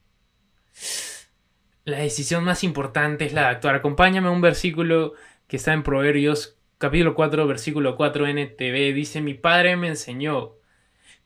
la 1.86 1.98
decisión 1.98 2.42
más 2.42 2.64
importante 2.64 3.24
es 3.24 3.32
la 3.32 3.42
de 3.42 3.46
actuar. 3.46 3.76
Acompáñame 3.76 4.26
a 4.26 4.32
un 4.32 4.40
versículo 4.40 5.14
que 5.46 5.56
está 5.56 5.72
en 5.72 5.84
Proverbios 5.84 6.58
capítulo 6.78 7.14
4, 7.14 7.46
versículo 7.46 7.96
4 7.96 8.26
NTV. 8.26 8.92
Dice, 8.92 9.20
mi 9.20 9.34
padre 9.34 9.76
me 9.76 9.86
enseñó, 9.86 10.56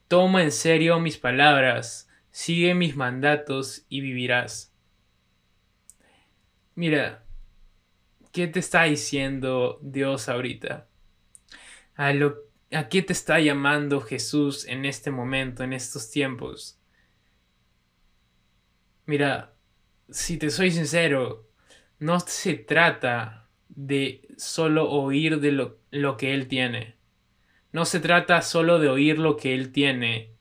toma 0.07 0.43
en 0.43 0.51
serio 0.51 0.99
mis 0.99 1.17
palabras, 1.17 2.07
sigue 2.29 2.75
mis 2.75 2.95
mandatos 2.95 3.87
y 3.89 4.01
vivirás. 4.01 4.71
Mira, 6.75 7.25
¿qué 8.31 8.47
te 8.47 8.59
está 8.59 8.83
diciendo 8.83 9.79
Dios 9.81 10.29
ahorita? 10.29 10.87
¿A, 11.95 12.13
lo, 12.13 12.37
¿A 12.71 12.87
qué 12.87 13.01
te 13.01 13.13
está 13.13 13.39
llamando 13.39 13.99
Jesús 13.99 14.67
en 14.67 14.85
este 14.85 15.09
momento, 15.09 15.63
en 15.63 15.73
estos 15.73 16.11
tiempos? 16.11 16.79
Mira, 19.07 19.55
si 20.11 20.37
te 20.37 20.49
soy 20.49 20.71
sincero, 20.71 21.47
no 21.99 22.19
se 22.19 22.55
trata 22.55 23.49
de 23.69 24.27
solo 24.37 24.89
oír 24.89 25.39
de 25.39 25.51
lo, 25.51 25.79
lo 25.91 26.17
que 26.17 26.33
Él 26.33 26.47
tiene. 26.47 26.95
No 27.71 27.85
se 27.85 27.99
trata 27.99 28.41
solo 28.41 28.79
de 28.79 28.89
oír 28.89 29.17
lo 29.17 29.37
que 29.37 29.55
Él 29.55 29.71
tiene, 29.71 30.33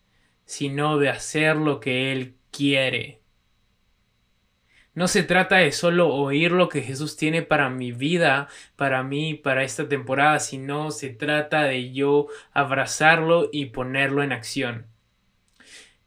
sino 0.44 0.98
de 0.98 1.08
hacer 1.08 1.56
lo 1.56 1.78
que 1.78 2.12
Él 2.12 2.36
quiere. 2.50 3.20
No 4.92 5.06
se 5.06 5.22
trata 5.22 5.56
de 5.58 5.70
solo 5.70 6.08
oír 6.08 6.50
lo 6.50 6.68
que 6.68 6.82
Jesús 6.82 7.16
tiene 7.16 7.42
para 7.42 7.70
mi 7.70 7.92
vida, 7.92 8.48
para 8.74 9.04
mí, 9.04 9.34
para 9.34 9.62
esta 9.62 9.88
temporada, 9.88 10.40
sino 10.40 10.90
se 10.90 11.10
trata 11.10 11.62
de 11.62 11.92
yo 11.92 12.26
abrazarlo 12.52 13.48
y 13.52 13.66
ponerlo 13.66 14.24
en 14.24 14.32
acción. 14.32 14.89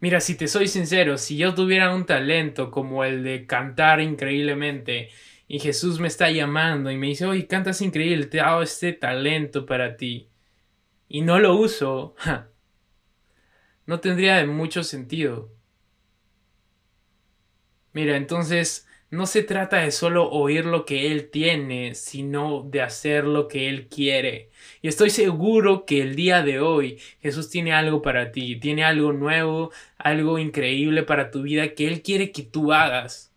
Mira, 0.03 0.19
si 0.19 0.35
te 0.35 0.49
soy 0.49 0.67
sincero, 0.67 1.17
si 1.17 1.37
yo 1.37 1.55
tuviera 1.55 1.95
un 1.95 2.05
talento 2.05 2.71
como 2.71 3.05
el 3.05 3.23
de 3.23 3.47
cantar 3.47 4.01
increíblemente 4.01 5.11
y 5.47 5.59
Jesús 5.59 6.01
me 6.01 6.09
está 6.09 6.29
llamando 6.29 6.91
y 6.91 6.97
me 6.97 7.07
dice, 7.07 7.25
oye, 7.25 7.47
cantas 7.47 7.79
increíble, 7.79 8.25
te 8.25 8.39
he 8.39 8.41
dado 8.41 8.61
este 8.61 8.91
talento 8.91 9.65
para 9.65 9.95
ti 9.95 10.27
y 11.07 11.21
no 11.21 11.39
lo 11.39 11.55
uso, 11.55 12.15
no 13.85 14.01
tendría 14.01 14.45
mucho 14.45 14.83
sentido. 14.83 15.53
Mira, 17.93 18.17
entonces 18.17 18.85
no 19.13 19.27
se 19.27 19.43
trata 19.43 19.77
de 19.77 19.91
solo 19.91 20.27
oír 20.31 20.65
lo 20.65 20.85
que 20.85 21.11
Él 21.11 21.29
tiene, 21.29 21.93
sino 21.93 22.63
de 22.63 22.81
hacer 22.81 23.25
lo 23.25 23.47
que 23.47 23.69
Él 23.69 23.87
quiere. 23.87 24.49
Y 24.81 24.87
estoy 24.87 25.11
seguro 25.11 25.85
que 25.85 26.01
el 26.01 26.15
día 26.15 26.41
de 26.41 26.59
hoy 26.59 26.99
Jesús 27.21 27.51
tiene 27.51 27.73
algo 27.73 28.01
para 28.01 28.31
ti, 28.31 28.55
tiene 28.55 28.83
algo 28.83 29.13
nuevo, 29.13 29.71
algo 29.99 30.39
increíble 30.39 31.03
para 31.03 31.29
tu 31.29 31.43
vida 31.43 31.75
que 31.75 31.87
Él 31.87 32.01
quiere 32.01 32.31
que 32.31 32.41
tú 32.41 32.73
hagas. 32.73 33.31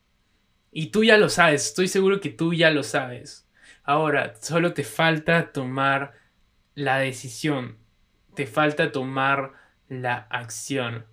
Y 0.72 0.86
tú 0.86 1.04
ya 1.04 1.18
lo 1.18 1.28
sabes, 1.28 1.66
estoy 1.66 1.88
seguro 1.88 2.20
que 2.20 2.30
tú 2.30 2.54
ya 2.54 2.70
lo 2.70 2.82
sabes. 2.82 3.46
Ahora, 3.82 4.34
solo 4.40 4.72
te 4.72 4.82
falta 4.82 5.52
tomar 5.52 6.14
la 6.74 6.96
decisión, 7.00 7.76
te 8.34 8.46
falta 8.46 8.92
tomar 8.92 9.52
la 9.90 10.26
acción. 10.30 11.04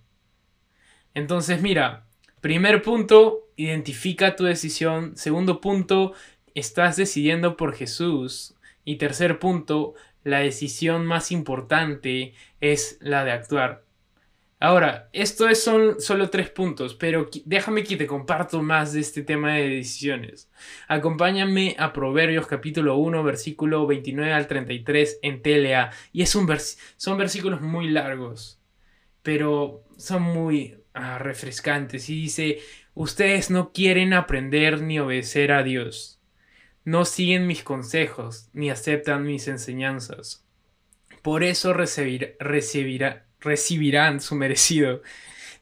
Entonces, 1.14 1.62
mira, 1.62 2.08
primer 2.44 2.82
punto, 2.82 3.48
identifica 3.56 4.36
tu 4.36 4.44
decisión. 4.44 5.16
Segundo 5.16 5.62
punto, 5.62 6.12
estás 6.54 6.98
decidiendo 6.98 7.56
por 7.56 7.74
Jesús. 7.74 8.56
Y 8.84 8.98
tercer 8.98 9.40
punto, 9.40 9.94
la 10.26 10.40
decisión 10.40 11.06
más 11.06 11.32
importante 11.32 12.34
es 12.60 12.98
la 13.00 13.24
de 13.24 13.32
actuar. 13.32 13.86
Ahora, 14.60 15.10
esto 15.14 15.54
son 15.56 16.02
solo 16.02 16.30
tres 16.30 16.50
puntos, 16.50 16.96
pero 16.96 17.30
déjame 17.46 17.86
que 17.86 17.96
te 17.96 18.08
comparto 18.08 18.62
más 18.62 18.92
de 18.92 19.00
este 19.00 19.24
tema 19.24 19.54
de 19.54 19.70
decisiones. 19.70 20.52
Acompáñame 20.90 21.78
a 21.80 21.94
Proverbios 21.94 22.46
capítulo 22.48 22.98
1, 22.98 23.24
versículo 23.24 23.88
29 23.88 24.34
al 24.34 24.48
33 24.48 25.20
en 25.22 25.42
TLA. 25.42 25.92
Y 26.12 26.24
es 26.24 26.36
un 26.36 26.46
son 26.98 27.18
versículos 27.18 27.62
muy 27.62 27.90
largos, 27.90 28.60
pero 29.22 29.86
son 29.96 30.24
muy 30.24 30.83
ah, 30.94 31.18
refrescantes. 31.18 32.10
Y 32.10 32.16
dice, 32.16 32.60
ustedes 32.94 33.50
no 33.50 33.72
quieren 33.72 34.14
aprender 34.14 34.82
ni 34.82 35.00
obedecer 35.00 35.52
a 35.52 35.64
Dios. 35.64 36.20
No 36.86 37.06
siguen 37.06 37.48
mis 37.48 37.64
consejos, 37.64 38.50
ni 38.54 38.70
aceptan 38.70 39.24
mis 39.26 39.48
enseñanzas. 39.48 40.44
Por 41.22 41.44
eso 41.44 41.74
recibirá 41.74 43.26
recibirán 43.44 44.22
su 44.22 44.36
merecido. 44.36 45.02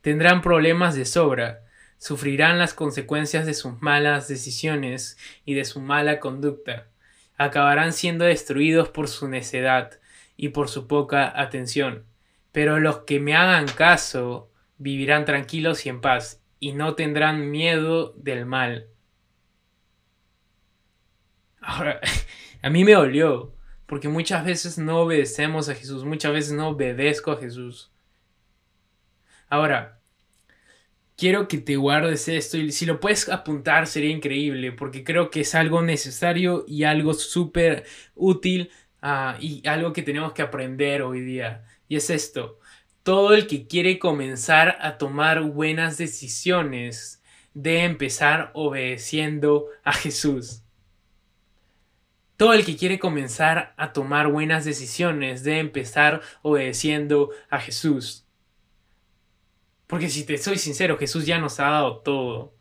Tendrán 0.01 0.41
problemas 0.41 0.95
de 0.95 1.05
sobra, 1.05 1.61
sufrirán 1.97 2.57
las 2.57 2.73
consecuencias 2.73 3.45
de 3.45 3.53
sus 3.53 3.81
malas 3.81 4.27
decisiones 4.27 5.17
y 5.45 5.53
de 5.55 5.65
su 5.65 5.81
mala 5.81 6.19
conducta. 6.19 6.87
Acabarán 7.37 7.93
siendo 7.93 8.25
destruidos 8.25 8.89
por 8.89 9.07
su 9.07 9.27
necedad 9.27 9.99
y 10.37 10.49
por 10.49 10.69
su 10.69 10.87
poca 10.87 11.39
atención. 11.39 12.05
Pero 12.51 12.79
los 12.79 12.99
que 12.99 13.19
me 13.19 13.35
hagan 13.35 13.67
caso 13.67 14.50
vivirán 14.81 15.25
tranquilos 15.25 15.85
y 15.85 15.89
en 15.89 16.01
paz, 16.01 16.41
y 16.59 16.73
no 16.73 16.95
tendrán 16.95 17.51
miedo 17.51 18.13
del 18.17 18.45
mal. 18.45 18.87
Ahora, 21.61 22.01
a 22.63 22.69
mí 22.69 22.83
me 22.83 22.93
dolió, 22.93 23.53
porque 23.85 24.09
muchas 24.09 24.43
veces 24.43 24.77
no 24.79 25.01
obedecemos 25.01 25.69
a 25.69 25.75
Jesús, 25.75 26.03
muchas 26.03 26.33
veces 26.33 26.53
no 26.53 26.69
obedezco 26.69 27.31
a 27.31 27.37
Jesús. 27.37 27.91
Ahora, 29.49 29.99
quiero 31.15 31.47
que 31.47 31.59
te 31.59 31.75
guardes 31.75 32.27
esto 32.27 32.57
y 32.57 32.71
si 32.71 32.87
lo 32.87 32.99
puedes 32.99 33.29
apuntar 33.29 33.85
sería 33.85 34.09
increíble, 34.09 34.71
porque 34.71 35.03
creo 35.03 35.29
que 35.29 35.41
es 35.41 35.53
algo 35.53 35.83
necesario 35.83 36.65
y 36.67 36.85
algo 36.85 37.13
súper 37.13 37.85
útil 38.15 38.71
ah, 39.03 39.37
y 39.39 39.61
algo 39.67 39.93
que 39.93 40.01
tenemos 40.01 40.33
que 40.33 40.41
aprender 40.41 41.03
hoy 41.03 41.21
día. 41.21 41.65
Y 41.87 41.97
es 41.97 42.09
esto, 42.09 42.60
todo 43.03 43.33
el 43.33 43.47
que 43.47 43.67
quiere 43.67 43.99
comenzar 43.99 44.77
a 44.81 44.97
tomar 44.97 45.41
buenas 45.41 45.97
decisiones 45.97 47.23
debe 47.53 47.83
empezar 47.83 48.51
obedeciendo 48.53 49.67
a 49.83 49.93
Jesús. 49.93 50.63
Todo 52.37 52.53
el 52.53 52.65
que 52.65 52.75
quiere 52.75 52.99
comenzar 52.99 53.73
a 53.77 53.93
tomar 53.93 54.31
buenas 54.31 54.65
decisiones 54.65 55.43
debe 55.43 55.59
empezar 55.59 56.21
obedeciendo 56.41 57.29
a 57.49 57.59
Jesús. 57.59 58.25
Porque 59.87 60.09
si 60.09 60.25
te 60.25 60.37
soy 60.37 60.57
sincero, 60.57 60.97
Jesús 60.97 61.25
ya 61.25 61.37
nos 61.37 61.59
ha 61.59 61.69
dado 61.69 61.97
todo. 61.99 62.55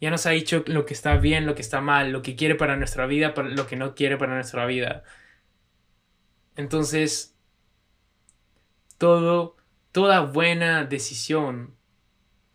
Ya 0.00 0.10
nos 0.10 0.26
ha 0.26 0.30
dicho 0.30 0.64
lo 0.66 0.84
que 0.84 0.94
está 0.94 1.16
bien, 1.16 1.46
lo 1.46 1.54
que 1.54 1.62
está 1.62 1.80
mal, 1.80 2.10
lo 2.10 2.22
que 2.22 2.34
quiere 2.34 2.56
para 2.56 2.76
nuestra 2.76 3.06
vida, 3.06 3.32
lo 3.36 3.66
que 3.66 3.76
no 3.76 3.94
quiere 3.94 4.16
para 4.16 4.34
nuestra 4.34 4.66
vida. 4.66 5.04
Entonces, 6.56 7.36
todo, 8.98 9.56
toda 9.92 10.20
buena 10.20 10.84
decisión 10.84 11.76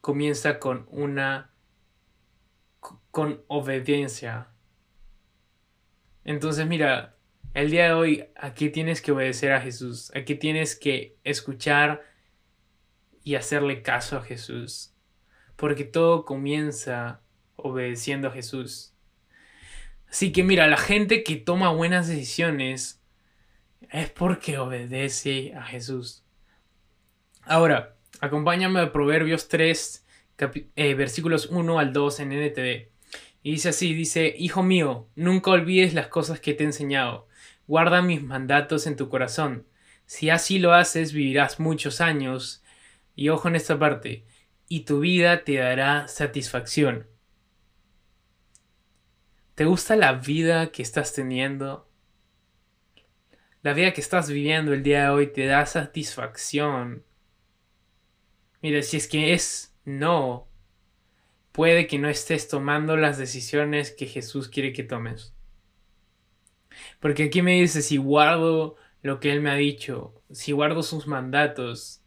comienza 0.02 0.60
con 0.60 0.88
una 0.90 1.52
con 3.12 3.44
obediencia. 3.48 4.50
Entonces, 6.24 6.68
mira, 6.68 7.16
el 7.54 7.72
día 7.72 7.86
de 7.86 7.94
hoy, 7.94 8.26
aquí 8.36 8.70
tienes 8.70 9.02
que 9.02 9.12
obedecer 9.12 9.54
a 9.54 9.62
Jesús, 9.62 10.12
aquí 10.16 10.36
tienes 10.36 10.76
que 10.76 11.18
escuchar 11.24 12.04
y 13.24 13.36
hacerle 13.36 13.82
caso 13.82 14.18
a 14.18 14.24
Jesús, 14.24 14.94
porque 15.56 15.84
todo 15.84 16.26
comienza 16.26 17.22
obedeciendo 17.56 18.28
a 18.28 18.32
Jesús. 18.32 18.94
Así 20.10 20.32
que 20.32 20.44
mira, 20.44 20.68
la 20.68 20.78
gente 20.78 21.24
que 21.24 21.36
toma 21.36 21.72
buenas 21.72 22.08
decisiones 22.08 23.02
es 23.90 24.10
porque 24.12 24.58
obedece 24.58 25.54
a 25.56 25.64
Jesús. 25.64 26.27
Ahora, 27.50 27.96
acompáñame 28.20 28.82
a 28.82 28.92
Proverbios 28.92 29.48
3, 29.48 30.06
eh, 30.76 30.94
versículos 30.96 31.46
1 31.46 31.80
al 31.80 31.94
2 31.94 32.20
en 32.20 32.32
NTV. 32.34 32.92
Y 33.42 33.52
dice 33.52 33.70
así, 33.70 33.94
dice, 33.94 34.36
Hijo 34.38 34.64
mío, 34.64 35.08
nunca 35.16 35.52
olvides 35.52 35.94
las 35.94 36.08
cosas 36.08 36.42
que 36.42 36.54
te 36.54 36.64
he 36.64 36.66
enseñado, 36.66 37.30
guarda 37.66 38.02
mis 38.02 38.22
mandatos 38.22 38.86
en 38.86 38.98
tu 38.98 39.08
corazón. 39.08 39.66
Si 40.06 40.30
así 40.30 40.60
lo 40.60 40.74
haces, 40.74 41.14
vivirás 41.14 41.60
muchos 41.62 42.02
años. 42.02 42.64
Y 43.16 43.30
ojo 43.30 43.48
en 43.48 43.56
esta 43.56 43.80
parte, 43.80 44.26
y 44.68 44.82
tu 44.82 45.00
vida 45.00 45.46
te 45.46 45.56
dará 45.56 46.10
satisfacción. 46.10 47.08
¿Te 49.56 49.64
gusta 49.64 49.96
la 49.96 50.14
vida 50.14 50.72
que 50.74 50.82
estás 50.82 51.14
teniendo? 51.14 51.90
La 53.62 53.74
vida 53.74 53.94
que 53.94 54.02
estás 54.02 54.30
viviendo 54.30 54.74
el 54.74 54.84
día 54.84 55.04
de 55.04 55.10
hoy 55.10 55.28
te 55.28 55.46
da 55.46 55.66
satisfacción. 55.66 57.07
Mira, 58.62 58.82
si 58.82 58.98
es 58.98 59.08
que 59.08 59.34
es 59.34 59.76
no, 59.86 60.48
puede 61.52 61.88
que 61.88 62.00
no 62.00 62.10
estés 62.10 62.48
tomando 62.48 62.98
las 62.98 63.18
decisiones 63.18 63.92
que 63.92 64.06
Jesús 64.06 64.48
quiere 64.48 64.74
que 64.74 64.84
tomes. 64.84 65.34
Porque 67.00 67.24
aquí 67.24 67.42
me 67.42 67.60
dice, 67.60 67.82
si 67.82 67.98
guardo 67.98 68.76
lo 69.02 69.20
que 69.20 69.32
Él 69.32 69.42
me 69.42 69.50
ha 69.50 69.56
dicho, 69.56 70.22
si 70.32 70.52
guardo 70.52 70.84
sus 70.84 71.08
mandatos, 71.08 72.02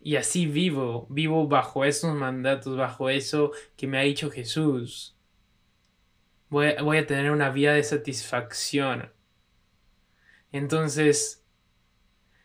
y 0.00 0.16
así 0.16 0.46
vivo, 0.46 1.06
vivo 1.08 1.48
bajo 1.48 1.84
esos 1.84 2.14
mandatos, 2.14 2.76
bajo 2.76 3.08
eso 3.08 3.52
que 3.76 3.86
me 3.86 3.98
ha 3.98 4.02
dicho 4.02 4.30
Jesús, 4.30 5.16
voy 6.50 6.68
a, 6.68 6.82
voy 6.82 6.98
a 6.98 7.06
tener 7.06 7.30
una 7.30 7.50
vida 7.50 7.72
de 7.72 7.82
satisfacción. 7.82 9.12
Entonces, 10.52 11.44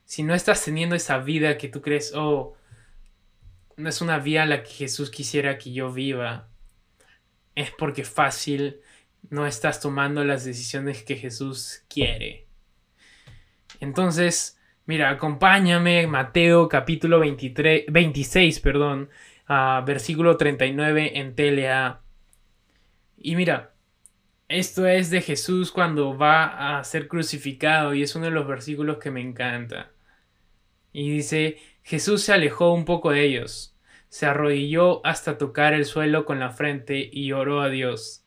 si 0.06 0.24
no 0.24 0.34
estás 0.34 0.64
teniendo 0.64 0.96
esa 0.96 1.18
vida 1.20 1.58
que 1.58 1.68
tú 1.68 1.82
crees, 1.82 2.14
oh, 2.16 2.56
no 3.80 3.88
es 3.88 4.02
una 4.02 4.20
vía 4.20 4.46
la 4.46 4.62
que 4.62 4.72
Jesús 4.72 5.10
quisiera 5.10 5.58
que 5.58 5.72
yo 5.72 5.92
viva. 5.92 6.50
Es 7.56 7.72
porque 7.72 8.04
fácil 8.04 8.82
no 9.30 9.48
estás 9.48 9.80
tomando 9.80 10.24
las 10.26 10.44
decisiones 10.44 11.04
que 11.04 11.16
Jesús 11.16 11.84
quiere. 11.88 12.46
Entonces, 13.80 14.60
mira, 14.86 15.10
acompáñame, 15.10 16.08
Mateo 16.08 16.68
capítulo 16.68 17.20
23, 17.20 17.86
26, 17.88 18.60
perdón, 18.60 19.10
ah, 19.48 19.82
versículo 19.86 20.36
39 20.36 21.18
en 21.18 21.36
TLA. 21.36 22.02
Y 23.18 23.38
mira, 23.38 23.74
esto 24.50 24.88
es 24.88 25.10
de 25.10 25.22
Jesús 25.22 25.72
cuando 25.72 26.18
va 26.18 26.80
a 26.80 26.84
ser 26.84 27.08
crucificado 27.08 27.94
y 27.94 28.04
es 28.04 28.14
uno 28.14 28.26
de 28.26 28.32
los 28.32 28.46
versículos 28.46 28.98
que 28.98 29.12
me 29.12 29.22
encanta. 29.22 29.92
Y 30.92 31.12
dice, 31.12 31.58
Jesús 31.84 32.24
se 32.24 32.34
alejó 32.34 32.74
un 32.74 32.86
poco 32.86 33.12
de 33.12 33.24
ellos, 33.24 33.76
se 34.10 34.26
arrodilló 34.26 35.06
hasta 35.06 35.38
tocar 35.38 35.74
el 35.74 35.86
suelo 35.86 36.26
con 36.26 36.40
la 36.40 36.52
frente 36.52 37.10
y 37.12 37.32
oró 37.32 37.62
a 37.62 37.70
Dios. 37.70 38.26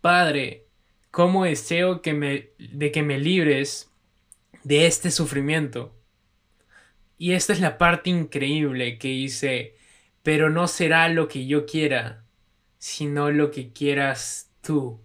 Padre, 0.00 0.66
¿cómo 1.10 1.44
deseo 1.44 2.02
que 2.02 2.14
me, 2.14 2.50
de 2.58 2.92
que 2.92 3.02
me 3.02 3.18
libres 3.18 3.92
de 4.64 4.86
este 4.86 5.10
sufrimiento? 5.10 5.94
Y 7.18 7.32
esta 7.32 7.52
es 7.52 7.60
la 7.60 7.78
parte 7.78 8.10
increíble 8.10 8.96
que 8.98 9.08
dice, 9.08 9.74
pero 10.22 10.50
no 10.50 10.68
será 10.68 11.08
lo 11.08 11.28
que 11.28 11.46
yo 11.46 11.66
quiera, 11.66 12.24
sino 12.78 13.30
lo 13.30 13.50
que 13.50 13.72
quieras 13.72 14.52
tú. 14.60 15.00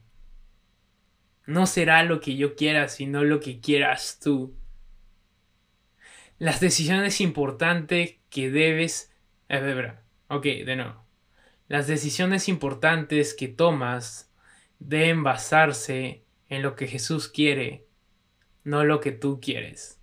No 1.46 1.66
será 1.66 2.04
lo 2.04 2.20
que 2.20 2.36
yo 2.36 2.56
quiera, 2.56 2.88
sino 2.88 3.24
lo 3.24 3.39
que 3.39 3.60
quieras 3.60 4.20
tú. 4.24 4.56
Las 6.39 6.60
decisiones 6.60 7.22
importantes 7.22 8.15
que 8.30 8.50
debes... 8.50 9.12
Eh, 9.50 9.93
ok, 10.28 10.43
de 10.43 10.76
nuevo. 10.76 11.04
Las 11.67 11.88
decisiones 11.88 12.50
importantes 12.50 13.34
que 13.34 13.48
tomas 13.48 14.32
deben 14.80 15.24
basarse 15.24 16.24
en 16.50 16.62
lo 16.62 16.76
que 16.76 16.88
Jesús 16.88 17.30
quiere, 17.30 17.88
no 18.63 18.84
lo 18.84 19.00
que 19.00 19.12
tú 19.12 19.39
quieres. 19.41 20.00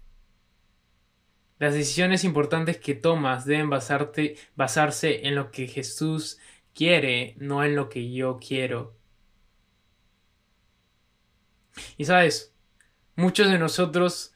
Las 1.58 1.74
decisiones 1.74 2.24
importantes 2.24 2.78
que 2.78 2.94
tomas 2.94 3.44
deben 3.44 3.68
basarte, 3.68 4.36
basarse 4.56 5.28
en 5.28 5.34
lo 5.34 5.50
que 5.50 5.68
Jesús 5.68 6.38
quiere, 6.74 7.34
no 7.38 7.62
en 7.62 7.76
lo 7.76 7.90
que 7.90 8.10
yo 8.10 8.38
quiero. 8.40 8.96
Y 11.98 12.06
sabes, 12.06 12.54
muchos 13.14 13.50
de 13.50 13.58
nosotros 13.58 14.32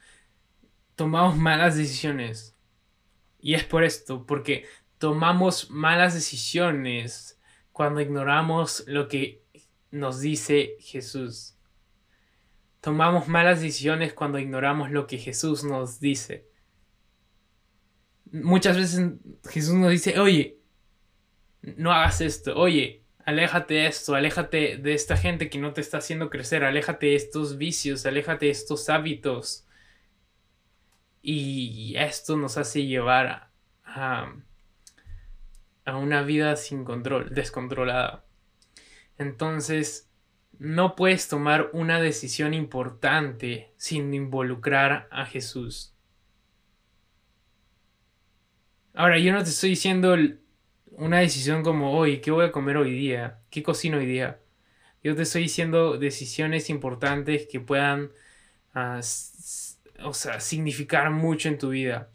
tomamos 0.95 1.37
malas 1.37 1.77
decisiones. 1.77 2.55
Y 3.39 3.53
es 3.53 3.63
por 3.63 3.83
esto, 3.83 4.25
porque 4.25 4.65
tomamos 4.97 5.69
malas 5.69 6.13
decisiones 6.13 7.39
cuando 7.71 8.01
ignoramos 8.01 8.83
lo 8.87 9.07
que 9.07 9.43
nos 9.91 10.19
dice 10.19 10.77
Jesús. 10.79 11.57
Tomamos 12.81 13.27
malas 13.27 13.61
decisiones 13.61 14.13
cuando 14.13 14.39
ignoramos 14.39 14.91
lo 14.91 15.07
que 15.07 15.17
Jesús 15.17 15.63
nos 15.63 15.99
dice 15.99 16.47
muchas 18.43 18.77
veces 18.77 19.13
Jesús 19.49 19.73
nos 19.75 19.91
dice, 19.91 20.19
oye, 20.19 20.59
no 21.61 21.91
hagas 21.91 22.21
esto, 22.21 22.55
oye, 22.55 23.03
aléjate 23.25 23.75
de 23.75 23.87
esto, 23.87 24.15
aléjate 24.15 24.77
de 24.77 24.93
esta 24.93 25.17
gente 25.17 25.49
que 25.49 25.57
no 25.57 25.73
te 25.73 25.81
está 25.81 25.97
haciendo 25.97 26.29
crecer, 26.29 26.63
aléjate 26.63 27.07
de 27.07 27.15
estos 27.15 27.57
vicios, 27.57 28.05
aléjate 28.05 28.47
de 28.47 28.51
estos 28.51 28.89
hábitos. 28.89 29.64
Y 31.27 31.95
esto 31.97 32.37
nos 32.37 32.55
hace 32.59 32.85
llevar 32.85 33.49
a, 33.83 34.31
a 35.83 35.97
una 35.97 36.21
vida 36.21 36.55
sin 36.55 36.85
control, 36.85 37.33
descontrolada. 37.33 38.25
Entonces, 39.17 40.07
no 40.59 40.95
puedes 40.95 41.27
tomar 41.27 41.71
una 41.73 41.99
decisión 41.99 42.53
importante 42.53 43.73
sin 43.77 44.13
involucrar 44.13 45.07
a 45.09 45.25
Jesús. 45.25 45.95
Ahora, 48.93 49.17
yo 49.17 49.33
no 49.33 49.43
te 49.43 49.49
estoy 49.49 49.71
diciendo 49.71 50.15
una 50.91 51.19
decisión 51.21 51.63
como, 51.63 51.97
hoy, 51.97 52.21
¿qué 52.21 52.29
voy 52.29 52.45
a 52.45 52.51
comer 52.51 52.77
hoy 52.77 52.91
día? 52.91 53.39
¿Qué 53.49 53.63
cocino 53.63 53.97
hoy 53.97 54.05
día? 54.05 54.41
Yo 55.03 55.15
te 55.15 55.23
estoy 55.23 55.41
diciendo 55.41 55.97
decisiones 55.97 56.69
importantes 56.69 57.47
que 57.51 57.59
puedan, 57.59 58.11
ah, 58.75 59.01
o 60.03 60.13
sea, 60.13 60.39
significar 60.39 61.09
mucho 61.11 61.49
en 61.49 61.57
tu 61.57 61.69
vida. 61.69 62.09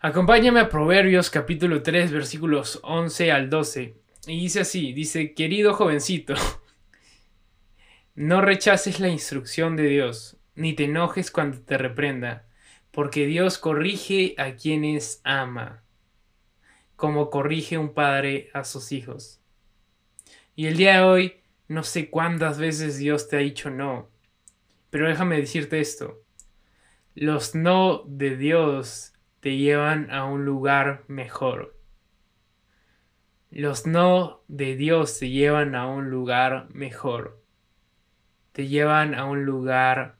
Acompáñame 0.00 0.60
a 0.60 0.68
Proverbios 0.68 1.30
capítulo 1.30 1.82
3 1.82 2.12
versículos 2.12 2.80
11 2.82 3.32
al 3.32 3.50
12. 3.50 3.96
Y 4.26 4.40
dice 4.40 4.60
así, 4.60 4.92
dice, 4.92 5.34
querido 5.34 5.74
jovencito, 5.74 6.34
no 8.14 8.40
rechaces 8.40 9.00
la 9.00 9.08
instrucción 9.08 9.76
de 9.76 9.84
Dios, 9.88 10.36
ni 10.54 10.72
te 10.74 10.84
enojes 10.84 11.30
cuando 11.30 11.60
te 11.60 11.78
reprenda 11.78 12.46
porque 12.96 13.26
Dios 13.26 13.58
corrige 13.58 14.34
a 14.38 14.56
quienes 14.56 15.20
ama, 15.22 15.82
como 16.96 17.28
corrige 17.28 17.76
un 17.76 17.92
padre 17.92 18.48
a 18.54 18.64
sus 18.64 18.90
hijos. 18.90 19.38
Y 20.54 20.64
el 20.64 20.78
día 20.78 20.94
de 20.94 21.02
hoy, 21.02 21.34
no 21.68 21.82
sé 21.82 22.08
cuántas 22.08 22.58
veces 22.58 22.96
Dios 22.96 23.28
te 23.28 23.36
ha 23.36 23.40
dicho 23.40 23.68
no, 23.68 24.08
pero 24.96 25.08
déjame 25.08 25.36
decirte 25.36 25.78
esto, 25.78 26.22
los 27.14 27.54
no 27.54 28.04
de 28.06 28.34
Dios 28.34 29.12
te 29.40 29.58
llevan 29.58 30.10
a 30.10 30.24
un 30.24 30.46
lugar 30.46 31.04
mejor. 31.06 31.78
Los 33.50 33.86
no 33.86 34.42
de 34.48 34.74
Dios 34.74 35.18
te 35.18 35.28
llevan 35.28 35.74
a 35.74 35.86
un 35.86 36.08
lugar 36.08 36.70
mejor. 36.70 37.42
Te 38.52 38.68
llevan 38.68 39.14
a 39.14 39.26
un 39.26 39.44
lugar 39.44 40.16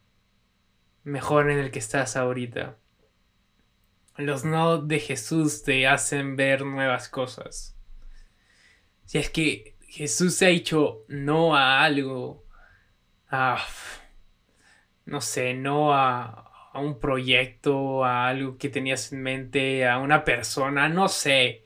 mejor 1.05 1.51
en 1.51 1.59
el 1.59 1.71
que 1.71 1.79
estás 1.79 2.15
ahorita. 2.15 2.77
Los 4.19 4.45
no 4.45 4.77
de 4.77 5.01
Jesús 5.01 5.62
te 5.62 5.87
hacen 5.87 6.37
ver 6.37 6.67
nuevas 6.67 7.09
cosas. 7.09 7.75
Si 9.07 9.17
es 9.17 9.31
que 9.31 9.79
Jesús 9.89 10.43
ha 10.43 10.49
dicho 10.49 11.07
no 11.09 11.57
a 11.57 11.83
algo, 11.83 12.45
a, 13.31 13.57
no 15.07 15.21
sé, 15.21 15.55
no 15.55 15.95
a, 15.95 16.71
a 16.73 16.81
un 16.81 17.01
proyecto, 17.01 18.05
a 18.05 18.29
algo 18.29 18.59
que 18.59 18.69
tenías 18.69 19.12
en 19.12 19.23
mente, 19.23 19.87
a 19.88 19.99
una 19.99 20.25
persona, 20.25 20.88
no 20.88 21.09
sé. 21.09 21.64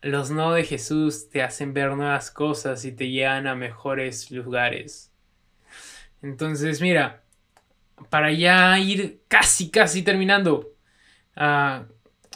Los 0.00 0.30
no 0.30 0.52
de 0.54 0.64
Jesús 0.64 1.28
te 1.30 1.42
hacen 1.42 1.74
ver 1.74 1.94
nuevas 1.94 2.30
cosas 2.30 2.84
y 2.84 2.92
te 2.92 3.10
llevan 3.10 3.46
a 3.46 3.54
mejores 3.54 4.30
lugares. 4.30 5.12
Entonces, 6.22 6.80
mira, 6.80 7.24
para 8.10 8.32
ya 8.32 8.78
ir 8.78 9.22
casi, 9.28 9.70
casi 9.70 10.02
terminando, 10.02 10.72
uh, 11.36 11.84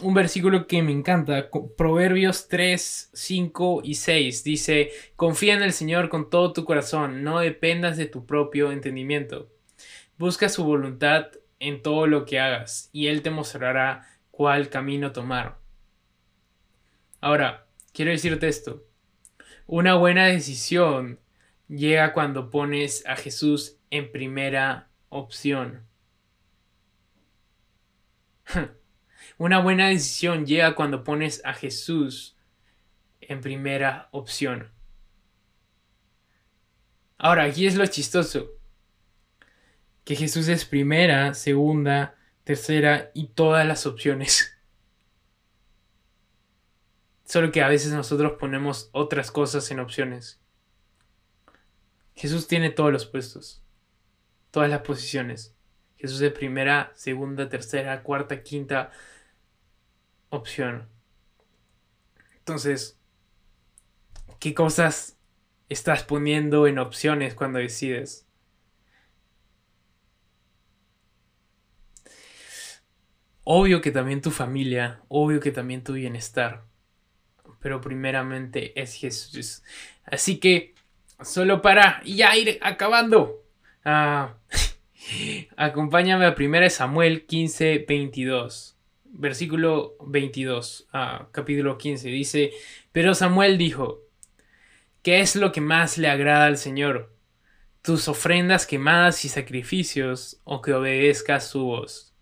un 0.03 0.15
versículo 0.15 0.67
que 0.67 0.83
me 0.83 0.93
encanta, 0.93 1.49
Proverbios 1.77 2.49
3, 2.49 3.11
5 3.15 3.81
y 3.83 3.95
6, 3.95 4.45
dice, 4.45 4.91
confía 5.17 5.55
en 5.55 5.63
el 5.63 5.73
Señor 5.73 6.09
con 6.09 6.29
todo 6.29 6.53
tu 6.53 6.65
corazón, 6.65 7.25
no 7.25 7.41
dependas 7.41 7.97
de 7.97 8.07
tu 8.07 8.27
propio 8.27 8.73
entendimiento. 8.73 9.56
Busca 10.19 10.49
su 10.49 10.65
voluntad 10.65 11.27
en 11.59 11.83
todo 11.83 12.07
lo 12.07 12.25
que 12.25 12.41
hagas 12.41 12.89
y 12.93 13.09
Él 13.09 13.23
te 13.23 13.31
mostrará 13.31 14.07
cuál 14.31 14.69
camino 14.69 15.13
tomar. 15.13 15.59
Ahora, 17.21 17.67
quiero 17.93 18.11
decirte 18.11 18.49
esto. 18.49 18.87
Una 19.67 19.95
buena 19.95 20.27
decisión 20.27 21.19
llega 21.69 22.13
cuando 22.13 22.51
pones 22.51 23.05
a 23.07 23.17
Jesús 23.17 23.79
en 23.91 24.13
primera 24.13 24.89
opción. 25.09 25.87
Una 29.39 29.61
buena 29.61 29.89
decisión 29.89 30.47
llega 30.47 30.75
cuando 30.75 31.05
pones 31.05 31.43
a 31.45 31.53
Jesús 31.53 32.37
en 33.21 33.41
primera 33.41 34.09
opción. 34.13 34.71
Ahora, 37.19 37.45
aquí 37.45 37.67
es 37.67 37.75
lo 37.77 37.87
chistoso. 37.87 38.56
Que 40.07 40.17
Jesús 40.17 40.49
es 40.49 40.65
primera, 40.65 41.35
segunda, 41.35 42.17
tercera 42.45 43.11
y 43.13 43.27
todas 43.27 43.67
las 43.67 43.85
opciones. 43.85 44.57
Solo 47.27 47.53
que 47.53 47.61
a 47.61 47.69
veces 47.69 47.93
nosotros 47.93 48.39
ponemos 48.41 48.89
otras 48.93 49.31
cosas 49.31 49.71
en 49.71 49.81
opciones. 49.81 50.41
Jesús 52.15 52.49
tiene 52.49 52.71
todos 52.71 52.91
los 52.91 53.05
puestos 53.05 53.63
todas 54.57 54.71
las 54.71 54.81
posiciones. 54.81 55.55
Jesús 55.99 56.19
de 56.19 56.31
primera, 56.31 56.91
segunda, 56.95 57.51
tercera, 57.51 58.03
cuarta, 58.03 58.43
quinta 58.43 58.91
opción. 60.31 60.89
Entonces, 62.39 62.99
¿qué 64.41 64.55
cosas 64.55 65.19
estás 65.69 66.05
poniendo 66.05 66.67
en 66.67 66.79
opciones 66.79 67.35
cuando 67.35 67.59
decides? 67.59 68.26
Obvio 73.49 73.81
que 73.81 73.93
también 73.93 74.21
tu 74.21 74.31
familia, 74.31 75.01
obvio 75.09 75.41
que 75.41 75.53
también 75.53 75.85
tu 75.85 75.93
bienestar, 75.93 76.65
pero 77.61 77.81
primeramente 77.81 78.79
es 78.81 78.95
Jesús. 78.95 79.63
Así 80.05 80.39
que, 80.39 80.75
solo 81.23 81.63
para 81.63 82.03
ya 82.05 82.37
ir 82.37 82.59
acabando, 82.61 83.47
Ah, 83.89 84.35
acompáñame 85.57 86.27
a 86.27 86.35
1 86.37 86.71
Samuel 86.71 87.25
15, 87.27 87.85
22. 87.89 88.77
versículo 89.05 89.95
22, 90.05 90.89
ah, 90.93 91.29
capítulo 91.31 91.79
15, 91.79 92.09
dice, 92.09 92.51
pero 92.91 93.15
Samuel 93.15 93.59
dijo, 93.59 94.01
¿qué 95.03 95.21
es 95.21 95.37
lo 95.37 95.53
que 95.53 95.61
más 95.61 95.99
le 95.99 96.09
agrada 96.09 96.47
al 96.47 96.59
Señor? 96.59 97.15
¿Tus 97.81 98.09
ofrendas 98.09 98.67
quemadas 98.67 99.25
y 99.25 99.29
sacrificios 99.29 100.41
o 100.43 100.61
que 100.61 100.73
obedezcas 100.75 101.49
su 101.49 101.65
voz? 101.65 102.16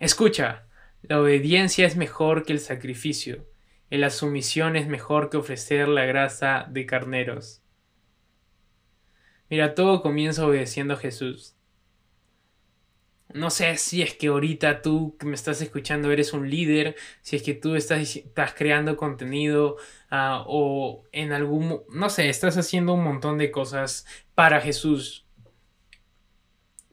Escucha, 0.00 0.66
la 1.02 1.20
obediencia 1.20 1.86
es 1.86 1.94
mejor 1.94 2.44
que 2.44 2.54
el 2.54 2.60
sacrificio, 2.60 3.46
y 3.90 3.98
la 3.98 4.08
sumisión 4.08 4.74
es 4.74 4.88
mejor 4.88 5.28
que 5.28 5.36
ofrecer 5.36 5.88
la 5.88 6.06
grasa 6.06 6.66
de 6.70 6.86
carneros. 6.86 7.62
Mira, 9.50 9.74
todo 9.74 10.00
comienza 10.00 10.46
obedeciendo 10.46 10.94
a 10.94 10.96
Jesús. 10.96 11.54
No 13.34 13.50
sé 13.50 13.76
si 13.76 14.00
es 14.00 14.14
que 14.14 14.28
ahorita 14.28 14.80
tú 14.80 15.18
que 15.18 15.26
me 15.26 15.34
estás 15.34 15.60
escuchando 15.60 16.10
eres 16.10 16.32
un 16.32 16.48
líder, 16.48 16.96
si 17.20 17.36
es 17.36 17.42
que 17.42 17.52
tú 17.52 17.74
estás, 17.76 18.24
creando 18.56 18.96
contenido 18.96 19.76
ah, 20.10 20.44
o 20.46 21.04
en 21.12 21.32
algún, 21.32 21.82
no 21.90 22.08
sé, 22.08 22.30
estás 22.30 22.56
haciendo 22.56 22.94
un 22.94 23.04
montón 23.04 23.36
de 23.36 23.50
cosas 23.50 24.06
para 24.34 24.62
Jesús. 24.62 25.26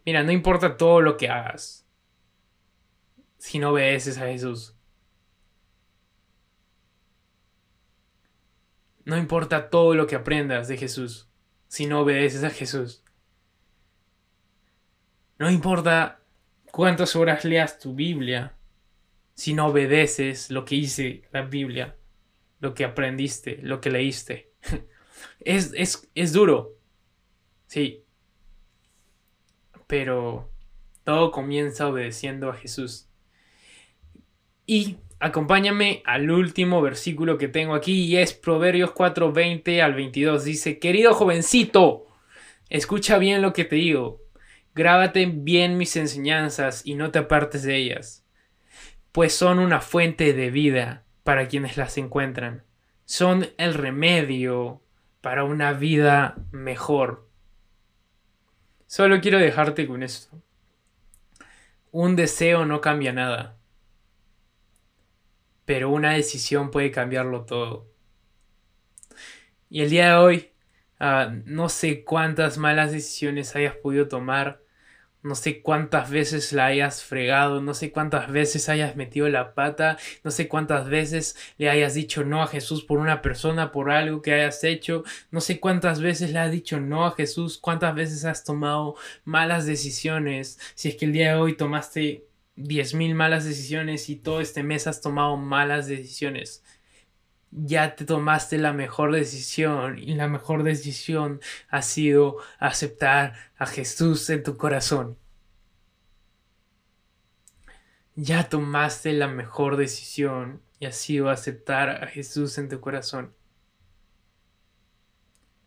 Mira, 0.05 0.23
no 0.23 0.33
importa 0.33 0.75
todo 0.75 0.99
lo 0.99 1.15
que 1.15 1.29
hagas 1.29 1.86
si 3.47 3.59
no 3.59 3.69
obedeces 3.69 4.17
a 4.17 4.25
Jesús. 4.25 4.75
No 9.05 9.17
importa 9.17 9.69
todo 9.69 9.95
lo 9.95 10.05
que 10.05 10.17
aprendas 10.17 10.67
de 10.67 10.75
Jesús 10.75 11.29
si 11.69 11.85
no 11.85 12.01
obedeces 12.01 12.43
a 12.43 12.49
Jesús. 12.49 13.05
No 15.39 15.49
importa 15.49 16.19
cuántas 16.73 17.15
horas 17.15 17.45
leas 17.45 17.79
tu 17.79 17.95
Biblia 17.95 18.57
si 19.33 19.53
no 19.53 19.67
obedeces 19.67 20.51
lo 20.51 20.65
que 20.65 20.75
dice 20.75 21.23
la 21.31 21.43
Biblia, 21.43 21.95
lo 22.59 22.73
que 22.73 22.83
aprendiste, 22.83 23.59
lo 23.61 23.79
que 23.79 23.91
leíste. 23.91 24.51
es, 25.39 25.71
es, 25.73 26.09
es 26.15 26.33
duro, 26.33 26.75
sí, 27.67 28.03
pero 29.87 30.51
todo 31.05 31.31
comienza 31.31 31.87
obedeciendo 31.87 32.49
a 32.49 32.53
Jesús. 32.53 33.06
Y 34.69 34.97
acompáñame 35.21 36.03
al 36.05 36.29
último 36.29 36.81
versículo 36.81 37.37
que 37.37 37.47
tengo 37.47 37.73
aquí 37.73 38.03
y 38.03 38.17
es 38.17 38.33
Proverbios 38.33 38.91
4, 38.91 39.31
20 39.31 39.81
al 39.81 39.93
22. 39.93 40.43
Dice, 40.43 40.77
querido 40.77 41.13
jovencito, 41.13 42.05
escucha 42.69 43.17
bien 43.17 43.41
lo 43.41 43.53
que 43.53 43.63
te 43.63 43.77
digo. 43.77 44.21
Grábate 44.75 45.25
bien 45.25 45.77
mis 45.77 45.95
enseñanzas 45.95 46.85
y 46.85 46.95
no 46.95 47.11
te 47.11 47.19
apartes 47.19 47.63
de 47.63 47.77
ellas, 47.77 48.25
pues 49.13 49.33
son 49.33 49.57
una 49.59 49.79
fuente 49.79 50.33
de 50.33 50.51
vida 50.51 51.05
para 51.23 51.47
quienes 51.47 51.77
las 51.77 51.97
encuentran. 51.97 52.63
Son 53.05 53.47
el 53.57 53.73
remedio 53.73 54.83
para 55.21 55.45
una 55.45 55.71
vida 55.71 56.35
mejor. 56.51 57.29
Solo 58.85 59.21
quiero 59.21 59.39
dejarte 59.39 59.87
con 59.87 60.03
esto. 60.03 60.41
Un 61.91 62.17
deseo 62.17 62.65
no 62.65 62.81
cambia 62.81 63.13
nada 63.13 63.56
pero 65.67 65.89
una 65.89 66.13
decisión 66.13 66.71
puede 66.71 66.91
cambiarlo 66.91 67.43
todo. 67.43 67.91
Y 69.69 69.81
el 69.81 69.89
día 69.89 70.11
de 70.11 70.15
hoy, 70.15 70.51
ah, 70.97 71.29
no 71.43 71.67
sé 71.67 72.05
cuántas 72.05 72.57
malas 72.57 72.93
decisiones 72.93 73.53
hayas 73.53 73.75
podido 73.75 74.07
tomar, 74.07 74.61
no 75.23 75.35
sé 75.35 75.61
cuántas 75.61 76.09
veces 76.09 76.53
la 76.53 76.67
hayas 76.67 77.03
fregado, 77.03 77.61
no 77.61 77.73
sé 77.73 77.91
cuántas 77.91 78.31
veces 78.31 78.69
hayas 78.69 78.95
metido 78.95 79.27
la 79.27 79.55
pata, 79.55 79.97
no 80.23 80.31
sé 80.31 80.47
cuántas 80.47 80.87
veces 80.87 81.35
le 81.57 81.69
hayas 81.69 81.95
dicho 81.95 82.23
no 82.23 82.41
a 82.41 82.47
Jesús 82.47 82.85
por 82.85 82.99
una 82.99 83.21
persona, 83.21 83.73
por 83.73 83.91
algo 83.91 84.21
que 84.21 84.33
hayas 84.33 84.63
hecho, 84.63 85.03
no 85.31 85.41
sé 85.41 85.59
cuántas 85.59 85.99
veces 85.99 86.31
le 86.31 86.39
has 86.39 86.51
dicho 86.51 86.79
no 86.79 87.05
a 87.05 87.11
Jesús, 87.11 87.57
cuántas 87.57 87.93
veces 87.93 88.23
has 88.23 88.45
tomado 88.45 88.95
malas 89.25 89.65
decisiones, 89.65 90.59
si 90.75 90.87
es 90.87 90.95
que 90.95 91.03
el 91.03 91.11
día 91.11 91.33
de 91.33 91.39
hoy 91.39 91.57
tomaste 91.57 92.26
10.000 92.57 93.13
malas 93.13 93.45
decisiones 93.45 94.09
y 94.09 94.15
todo 94.15 94.41
este 94.41 94.63
mes 94.63 94.87
has 94.87 95.01
tomado 95.01 95.37
malas 95.37 95.87
decisiones. 95.87 96.63
Ya 97.51 97.95
te 97.95 98.03
tomaste 98.05 98.57
la 98.57 98.73
mejor 98.73 99.13
decisión 99.13 99.99
y 99.99 100.15
la 100.15 100.27
mejor 100.27 100.63
decisión 100.63 101.39
ha 101.69 101.81
sido 101.81 102.37
aceptar 102.59 103.35
a 103.57 103.67
Jesús 103.67 104.29
en 104.29 104.43
tu 104.43 104.57
corazón. 104.57 105.17
Ya 108.15 108.49
tomaste 108.49 109.13
la 109.13 109.27
mejor 109.27 109.77
decisión 109.77 110.61
y 110.79 110.87
ha 110.87 110.91
sido 110.91 111.29
aceptar 111.29 112.03
a 112.03 112.07
Jesús 112.07 112.57
en 112.57 112.69
tu 112.69 112.81
corazón. 112.81 113.35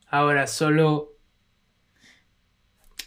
Ahora 0.06 0.48
solo 0.48 1.16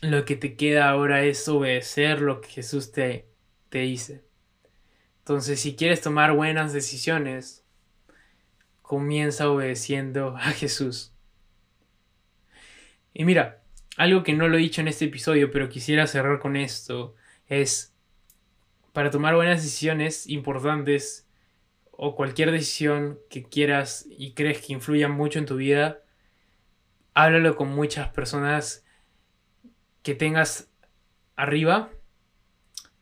lo 0.01 0.23
que 0.25 0.37
te 0.37 0.55
queda 0.55 0.89
ahora 0.89 1.23
es 1.23 1.47
obedecer 1.49 2.21
lo 2.21 2.41
que 2.41 2.49
Jesús 2.49 2.91
te 2.91 3.32
te 3.73 3.79
dice. 3.79 4.23
Entonces, 5.21 5.59
si 5.59 5.75
quieres 5.75 5.99
tomar 5.99 6.33
buenas 6.33 6.73
decisiones, 6.73 7.65
comienza 8.83 9.49
obedeciendo 9.49 10.37
a 10.37 10.51
Jesús. 10.51 11.11
Y 13.15 13.25
mira, 13.25 13.63
algo 13.97 14.21
que 14.21 14.33
no 14.33 14.47
lo 14.47 14.57
he 14.57 14.61
dicho 14.61 14.81
en 14.81 14.89
este 14.89 15.05
episodio, 15.05 15.49
pero 15.49 15.69
quisiera 15.69 16.05
cerrar 16.05 16.37
con 16.37 16.55
esto, 16.55 17.15
es 17.47 17.95
para 18.91 19.09
tomar 19.09 19.33
buenas 19.33 19.63
decisiones 19.63 20.27
importantes 20.27 21.27
o 21.89 22.15
cualquier 22.15 22.51
decisión 22.51 23.17
que 23.27 23.41
quieras 23.41 24.05
y 24.07 24.33
crees 24.33 24.63
que 24.63 24.73
influya 24.73 25.09
mucho 25.09 25.39
en 25.39 25.47
tu 25.47 25.55
vida, 25.55 26.03
háblalo 27.15 27.55
con 27.55 27.69
muchas 27.69 28.09
personas 28.09 28.85
que 30.03 30.13
tengas 30.13 30.69
arriba 31.35 31.89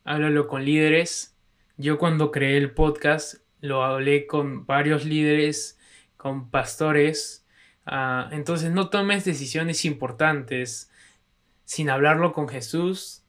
háblalo 0.04 0.48
con 0.48 0.66
líderes. 0.66 1.36
Yo 1.78 1.98
cuando 1.98 2.32
creé 2.32 2.58
el 2.58 2.72
podcast 2.72 3.36
lo 3.62 3.84
hablé 3.84 4.26
con 4.28 4.66
varios 4.66 5.06
líderes, 5.06 5.80
con 6.18 6.50
pastores. 6.50 7.46
Ah, 7.86 8.30
entonces 8.32 8.72
no 8.72 8.90
tomes 8.90 9.26
decisiones 9.26 9.86
importantes 9.86 10.92
sin 11.66 11.90
hablarlo 11.90 12.34
con 12.34 12.48
Jesús 12.48 13.24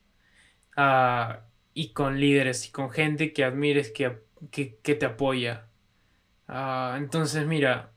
ah, 0.76 1.40
y 1.74 1.92
con 1.92 2.18
líderes 2.18 2.66
y 2.66 2.70
con 2.70 2.90
gente 2.90 3.32
que 3.32 3.44
admires, 3.44 3.90
que, 3.90 4.22
que, 4.50 4.94
te 4.94 5.06
apoya. 5.06 5.68
Ah, 6.48 6.96
entonces 6.98 7.46
mira, 7.46 7.92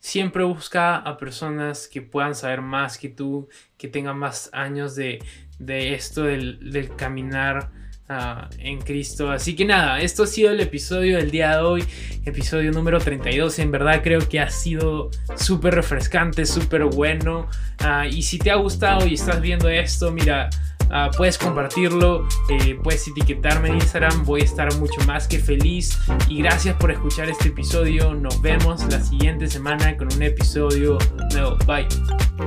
siempre 0.00 0.44
busca 0.44 0.96
a 0.96 1.16
personas 1.16 1.88
que 1.88 2.02
puedan 2.02 2.34
saber 2.34 2.60
más 2.60 2.98
que 2.98 3.08
tú, 3.08 3.48
que 3.76 3.88
tengan 3.88 4.18
más 4.18 4.50
años 4.52 4.94
de, 4.96 5.22
de 5.58 5.94
esto 5.94 6.24
del, 6.24 6.72
del 6.72 6.94
caminar 6.96 7.70
En 8.06 8.82
Cristo. 8.82 9.30
Así 9.30 9.56
que 9.56 9.64
nada, 9.64 10.00
esto 10.00 10.24
ha 10.24 10.26
sido 10.26 10.50
el 10.50 10.60
episodio 10.60 11.16
del 11.16 11.30
día 11.30 11.56
de 11.56 11.62
hoy, 11.62 11.84
episodio 12.26 12.70
número 12.70 12.98
32. 12.98 13.58
En 13.60 13.70
verdad 13.70 14.02
creo 14.02 14.28
que 14.28 14.40
ha 14.40 14.50
sido 14.50 15.10
súper 15.36 15.74
refrescante, 15.74 16.44
súper 16.44 16.84
bueno. 16.84 17.48
Ah, 17.78 18.06
y 18.06 18.20
si 18.22 18.38
te 18.38 18.50
ha 18.50 18.56
gustado 18.56 19.06
y 19.06 19.14
estás 19.14 19.40
viendo 19.40 19.70
esto, 19.70 20.10
mira, 20.10 20.50
Ah, 20.90 21.10
puedes 21.16 21.38
compartirlo, 21.38 22.26
eh, 22.48 22.78
puedes 22.82 23.06
etiquetarme 23.08 23.68
en 23.68 23.76
Instagram, 23.76 24.24
voy 24.24 24.42
a 24.42 24.44
estar 24.44 24.74
mucho 24.76 25.00
más 25.06 25.26
que 25.26 25.38
feliz. 25.38 25.98
Y 26.28 26.42
gracias 26.42 26.76
por 26.76 26.90
escuchar 26.90 27.28
este 27.28 27.48
episodio. 27.48 28.14
Nos 28.14 28.40
vemos 28.40 28.84
la 28.90 29.00
siguiente 29.00 29.48
semana 29.48 29.96
con 29.96 30.12
un 30.12 30.22
episodio 30.22 30.98
nuevo. 31.32 31.56
Bye. 31.66 31.88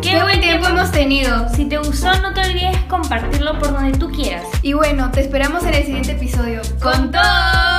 Qué 0.02 0.22
buen 0.22 0.42
tiempo 0.42 0.68
hemos 0.68 0.92
tenido. 0.92 1.48
Si 1.50 1.66
te 1.66 1.78
gustó, 1.78 2.20
no 2.22 2.34
te 2.34 2.42
olvides 2.42 2.78
compartirlo 2.90 3.58
por 3.60 3.74
donde 3.74 3.98
tú 3.98 4.10
quieras. 4.12 4.46
Y 4.62 4.74
bueno, 4.74 5.12
te 5.12 5.22
esperamos 5.22 5.64
en 5.64 5.74
el 5.74 5.84
siguiente 5.84 6.12
episodio. 6.12 6.62
¡Con 6.82 7.12
todo! 7.12 7.77